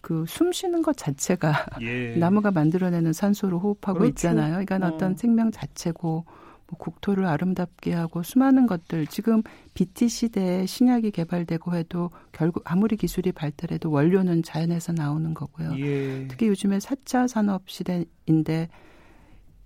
그 0.00 0.24
숨 0.26 0.50
쉬는 0.50 0.82
것 0.82 0.96
자체가 0.96 1.52
예. 1.82 2.16
나무가 2.18 2.50
만들어내는 2.50 3.12
산소를 3.12 3.58
호흡하고 3.58 4.00
그렇죠. 4.00 4.08
있잖아요. 4.10 4.64
그러니까 4.64 4.76
어. 4.76 4.90
어떤 4.94 5.14
생명 5.14 5.50
자체고 5.52 6.24
뭐 6.70 6.78
국토를 6.78 7.26
아름답게 7.26 7.92
하고 7.92 8.22
수많은 8.22 8.66
것들 8.66 9.06
지금 9.08 9.42
BT 9.74 10.08
시대에 10.08 10.66
신약이 10.66 11.10
개발되고 11.10 11.74
해도 11.74 12.10
결국 12.32 12.62
아무리 12.64 12.96
기술이 12.96 13.32
발달해도 13.32 13.90
원료는 13.90 14.42
자연에서 14.42 14.92
나오는 14.92 15.34
거고요. 15.34 15.76
예. 15.78 16.28
특히 16.28 16.46
요즘에 16.46 16.78
4차 16.78 17.28
산업 17.28 17.68
시대인데 17.68 18.68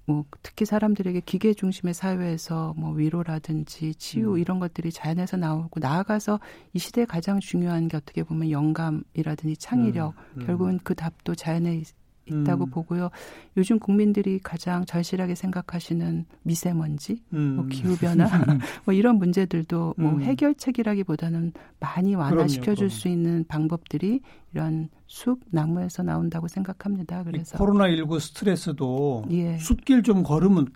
뭐 0.06 0.24
특히 0.42 0.66
사람들에게 0.66 1.20
기계 1.20 1.54
중심의 1.54 1.94
사회에서 1.94 2.74
뭐 2.76 2.92
위로라든지 2.92 3.94
치유 3.94 4.32
음. 4.32 4.38
이런 4.38 4.58
것들이 4.58 4.92
자연에서 4.92 5.36
나오고 5.36 5.80
나아가서 5.80 6.40
이 6.74 6.78
시대에 6.78 7.06
가장 7.06 7.40
중요한 7.40 7.88
게 7.88 7.96
어떻게 7.96 8.22
보면 8.22 8.50
영감이라든지 8.50 9.56
창의력 9.56 10.14
음. 10.14 10.40
음. 10.40 10.46
결국은 10.46 10.80
그 10.82 10.94
답도 10.94 11.34
자연에 11.34 11.82
있다고 12.26 12.64
음. 12.64 12.70
보고요. 12.70 13.10
요즘 13.56 13.78
국민들이 13.78 14.38
가장 14.42 14.84
절실하게 14.84 15.34
생각하시는 15.34 16.24
미세먼지, 16.42 17.22
뭐 17.28 17.40
음. 17.40 17.56
뭐 17.56 17.66
기후 17.66 17.96
변화, 17.96 18.26
뭐 18.84 18.94
이런 18.94 19.16
문제들도 19.16 19.94
뭐 19.96 20.12
음. 20.12 20.22
해결책이라기보다는 20.22 21.52
많이 21.80 22.14
완화시켜 22.14 22.74
줄 22.74 22.90
수 22.90 23.08
있는 23.08 23.44
방법들이 23.48 24.20
이런 24.52 24.88
숲 25.06 25.40
나무에서 25.50 26.02
나온다고 26.02 26.46
생각합니다. 26.48 27.24
그래서 27.24 27.58
코로나 27.58 27.88
19 27.88 28.20
스트레스도 28.20 29.24
예. 29.30 29.58
숲길 29.58 30.02
좀 30.02 30.22
걸으면 30.22 30.66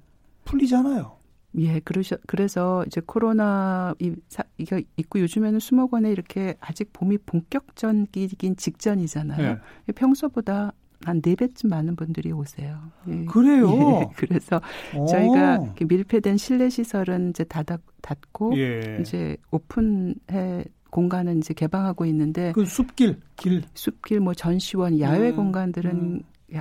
풀리잖아요. 0.44 1.16
예, 1.58 1.80
그러셔, 1.80 2.16
그래서 2.26 2.84
이제 2.86 3.00
코로나 3.04 3.94
이, 4.00 4.14
사, 4.28 4.42
이게 4.58 4.82
있고 4.96 5.20
요즘에는 5.20 5.60
수목원에 5.60 6.10
이렇게 6.10 6.56
아직 6.60 6.92
봄이 6.92 7.18
본격적이긴 7.18 8.56
직전이잖아요. 8.56 9.58
예. 9.88 9.92
평소보다 9.92 10.72
한 11.04 11.20
네배쯤 11.24 11.70
많은 11.70 11.96
분들이 11.96 12.32
오세요. 12.32 12.78
예. 13.08 13.24
그래요? 13.26 13.68
예. 14.02 14.06
그래서 14.16 14.60
오. 14.96 15.06
저희가 15.06 15.74
밀폐된 15.80 16.36
실내 16.36 16.68
시설은 16.68 17.30
이제 17.30 17.44
닫아, 17.44 17.78
닫고 18.02 18.58
예. 18.58 18.98
이제 19.00 19.36
오픈해 19.50 20.64
공간은 20.90 21.38
이제 21.38 21.54
개방하고 21.54 22.04
있는데 22.06 22.52
그 22.52 22.64
숲길 22.64 23.20
길 23.36 23.62
숲길 23.74 24.20
뭐 24.20 24.34
전시원 24.34 24.98
야외 25.00 25.30
음. 25.30 25.36
공간들은 25.36 25.90
음. 25.90 26.20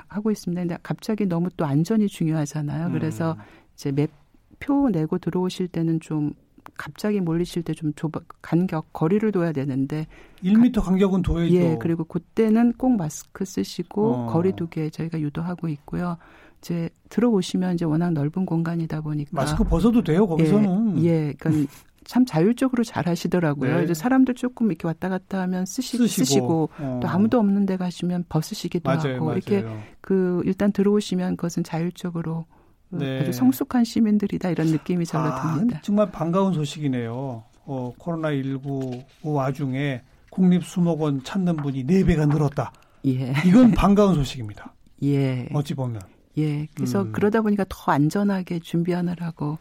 하고 0.09 0.31
있습니다. 0.31 0.61
근데 0.61 0.77
갑자기 0.83 1.25
너무 1.25 1.49
또 1.55 1.65
안전이 1.65 2.07
중요하잖아요. 2.07 2.87
음. 2.87 2.91
그래서 2.91 3.37
이제 3.73 3.91
맵표 3.91 4.89
내고 4.89 5.17
들어오실 5.17 5.69
때는 5.69 5.99
좀 5.99 6.33
갑자기 6.75 7.21
몰리실 7.21 7.63
때 7.63 7.73
좀 7.77 7.93
좁아 7.93 8.21
간격 8.41 8.91
거리를 8.91 9.31
둬야 9.31 9.51
되는데 9.51 10.07
1미터 10.43 10.81
간격은 10.81 11.21
둬야죠. 11.21 11.53
예, 11.53 11.77
그리고 11.79 12.03
그때는 12.03 12.73
꼭 12.73 12.97
마스크 12.97 13.45
쓰시고 13.45 14.13
어. 14.13 14.25
거리 14.27 14.53
두게 14.53 14.89
저희가 14.89 15.19
유도하고 15.21 15.67
있고요. 15.69 16.17
이제 16.59 16.89
들어오시면 17.09 17.75
이제 17.75 17.85
워낙 17.85 18.11
넓은 18.11 18.45
공간이다 18.45 19.01
보니까 19.01 19.29
마스크 19.31 19.63
벗어도 19.63 20.03
돼요 20.03 20.27
거기서는. 20.27 21.03
예, 21.03 21.09
예 21.09 21.33
그러니까 21.37 21.71
참 22.03 22.25
자율적으로 22.25 22.83
잘 22.83 23.05
하시더라고요. 23.05 23.77
네. 23.77 23.83
이제 23.83 23.93
사람들 23.93 24.33
조금 24.33 24.67
이렇게 24.67 24.87
왔다 24.87 25.09
갔다 25.09 25.41
하면 25.41 25.65
쓰시, 25.65 25.97
쓰시고, 25.97 26.25
쓰시고 26.25 26.69
어. 26.79 26.99
또 27.03 27.07
아무도 27.07 27.37
없는 27.37 27.65
데 27.65 27.77
가시면 27.77 28.25
벗으시기도 28.29 28.89
맞아요, 28.89 29.15
하고 29.15 29.25
맞아요. 29.25 29.37
이렇게 29.37 29.65
그 30.01 30.41
일단 30.45 30.71
들어오시면 30.71 31.35
그것은 31.35 31.63
자율적으로 31.63 32.45
네. 32.89 33.21
아주 33.21 33.31
성숙한 33.33 33.83
시민들이다 33.83 34.49
이런 34.49 34.67
느낌이 34.67 35.05
절로 35.05 35.25
아, 35.25 35.55
듭니다. 35.55 35.81
정말 35.83 36.11
반가운 36.11 36.53
소식이네요. 36.53 37.43
어, 37.65 37.93
코로나 37.97 38.31
19 38.31 39.03
와중에 39.23 40.01
국립수목원 40.29 41.23
찾는 41.23 41.57
분이 41.57 41.83
4 41.83 42.05
배가 42.05 42.25
늘었다. 42.25 42.71
예. 43.05 43.33
이건 43.45 43.71
반가운 43.71 44.15
소식입니다. 44.15 44.73
예. 45.03 45.47
어찌 45.53 45.73
보면. 45.73 46.01
예. 46.37 46.67
그래서 46.75 47.03
음. 47.03 47.11
그러다 47.11 47.41
보니까 47.41 47.65
더 47.67 47.91
안전하게 47.91 48.59
준비하느라고 48.59 49.57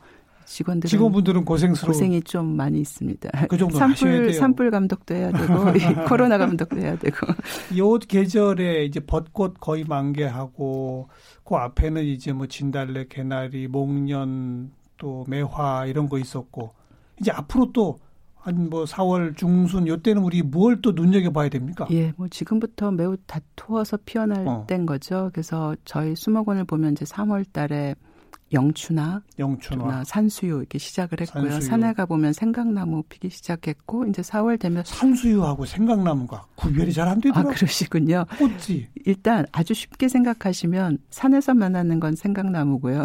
직원들은 0.47 0.89
직원분들은 0.89 1.45
고생스러워 1.45 1.93
고생이 1.93 2.23
좀 2.23 2.57
많이 2.57 2.81
있습니다. 2.81 3.47
그 3.49 3.57
정도 3.59 3.77
산불 3.77 4.33
산불 4.33 4.71
감독도 4.71 5.15
해야 5.15 5.31
되고 5.33 5.55
코로나 6.09 6.39
감독도 6.39 6.79
해야 6.79 6.97
되고. 6.97 7.17
요 7.77 7.99
계절에 7.99 8.85
이제 8.85 9.01
벚꽃 9.01 9.55
거의 9.61 9.85
만개하고 9.85 11.09
그 11.45 11.55
앞에는 11.55 12.05
이제 12.05 12.33
뭐 12.33 12.47
진달래, 12.47 13.07
개나리, 13.09 13.69
목련 13.69 14.71
또 14.99 15.25
매화 15.29 15.87
이런 15.87 16.09
거 16.09 16.19
있었고 16.19 16.73
이제 17.21 17.31
앞으로 17.31 17.73
또 17.73 17.99
한뭐 18.37 18.85
4월 18.85 19.37
중순 19.37 19.89
요때는 19.89 20.23
우리 20.23 20.41
뭘 20.43 20.81
또 20.81 20.93
눈여겨 20.93 21.31
봐야 21.33 21.49
됩니까? 21.49 21.87
예, 21.91 22.13
뭐 22.17 22.29
지금부터 22.29 22.93
매우 22.93 23.17
다투어서 23.27 23.99
피어날 24.05 24.47
어. 24.47 24.65
때인 24.69 24.87
거죠. 24.87 25.31
그래서 25.33 25.75
저희 25.85 26.15
수목원을 26.15 26.65
보면 26.65 26.93
이제 26.93 27.05
3월 27.05 27.45
달에 27.53 27.97
영추나, 28.53 29.23
영추나 29.39 30.05
산수유 30.05 30.59
이렇게 30.59 30.79
시작을 30.79 31.21
했고요. 31.21 31.51
산수유. 31.51 31.69
산에 31.69 31.93
가 31.93 32.07
보면 32.07 32.33
생강나무 32.33 33.03
피기 33.09 33.29
시작했고 33.29 34.07
이제 34.07 34.23
4월 34.23 34.59
되면 34.59 34.85
산수유하고 34.85 35.67
생강나무가 35.67 36.47
구별이 36.55 36.93
잘 36.93 37.09
안 37.09 37.21
되더라고요. 37.21 37.53
아 37.53 37.55
그러시군요. 37.55 38.25
꽃이 38.39 38.87
일단 39.05 39.47
아주 39.53 39.75
쉽게 39.75 40.09
생각하시면 40.09 40.99
산에서 41.11 41.55
만나는 41.55 42.01
건 42.01 42.15
생강나무고요. 42.15 43.03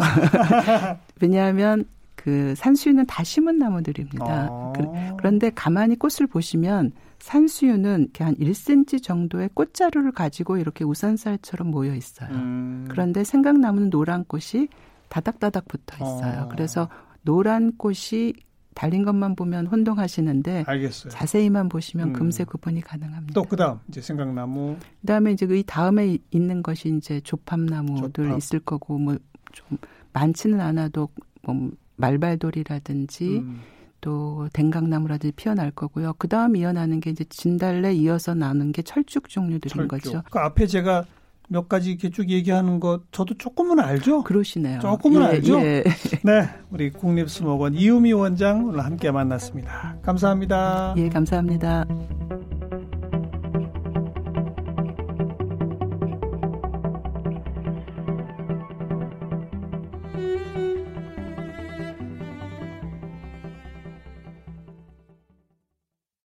왜냐하면 1.20 1.84
그 2.14 2.54
산수유는 2.56 3.06
다 3.06 3.24
심은 3.24 3.58
나무들입니다. 3.58 4.24
아. 4.24 4.72
그, 4.76 4.84
그런데 5.18 5.50
가만히 5.50 5.96
꽃을 5.96 6.28
보시면 6.28 6.92
산수유는 7.18 8.00
이렇게 8.02 8.24
한 8.24 8.34
1cm 8.36 9.02
정도의 9.02 9.50
꽃자루를 9.54 10.12
가지고 10.12 10.56
이렇게 10.56 10.84
우산살처럼 10.84 11.70
모여 11.70 11.94
있어요. 11.94 12.28
음. 12.30 12.86
그런데 12.90 13.22
생강나무는 13.24 13.90
노란 13.90 14.24
꽃이 14.24 14.68
다닥다닥 15.12 15.68
붙어 15.68 15.96
있어요. 15.96 16.44
어. 16.44 16.48
그래서 16.48 16.88
노란 17.22 17.76
꽃이 17.76 18.32
달린 18.74 19.04
것만 19.04 19.36
보면 19.36 19.66
혼동하시는데 19.66 20.64
알겠어요. 20.66 21.10
자세히만 21.10 21.68
보시면 21.68 22.08
음. 22.08 22.12
금세 22.14 22.44
구분이 22.44 22.80
가능합니다. 22.80 23.34
또 23.34 23.42
그다음 23.44 23.78
이제 23.88 24.00
생강나무. 24.00 24.76
그다음에 25.02 25.32
이제 25.32 25.46
이 25.50 25.62
다음에 25.66 26.16
있는 26.30 26.62
것이 26.62 26.88
이제 26.96 27.20
조팝나무들 27.20 28.24
조팝. 28.24 28.38
있을 28.38 28.60
거고 28.60 28.98
뭐 28.98 29.16
좀 29.52 29.76
많지는 30.14 30.60
않아도 30.62 31.10
뭐 31.42 31.70
말발돌이라든지 31.96 33.38
음. 33.38 33.60
또 34.00 34.48
댕강나무라든지 34.52 35.32
피어날 35.36 35.70
거고요. 35.70 36.14
그다음 36.14 36.56
이어나는 36.56 37.00
게 37.00 37.10
이제 37.10 37.22
진달래 37.24 37.92
이어서 37.94 38.34
나는 38.34 38.72
게 38.72 38.82
철쭉 38.82 39.28
종류들인 39.28 39.88
철쭉. 39.88 39.88
거죠. 39.88 40.22
그 40.30 40.38
앞에 40.38 40.66
제가 40.66 41.04
몇 41.52 41.68
가지 41.68 41.90
이렇게 41.90 42.10
쭉 42.10 42.30
얘기하는 42.30 42.80
것 42.80 43.02
저도 43.12 43.34
조금은 43.34 43.78
알죠. 43.78 44.22
그러시네요. 44.24 44.80
조금은 44.80 45.22
예, 45.22 45.26
알죠. 45.26 45.60
예. 45.60 45.84
네, 46.24 46.48
우리 46.70 46.90
국립수목원 46.90 47.74
이우미 47.74 48.12
원장 48.12 48.64
오늘 48.64 48.84
함께 48.84 49.10
만났습니다. 49.10 49.96
감사합니다. 50.02 50.94
예, 50.96 51.08
감사합니다. 51.08 51.84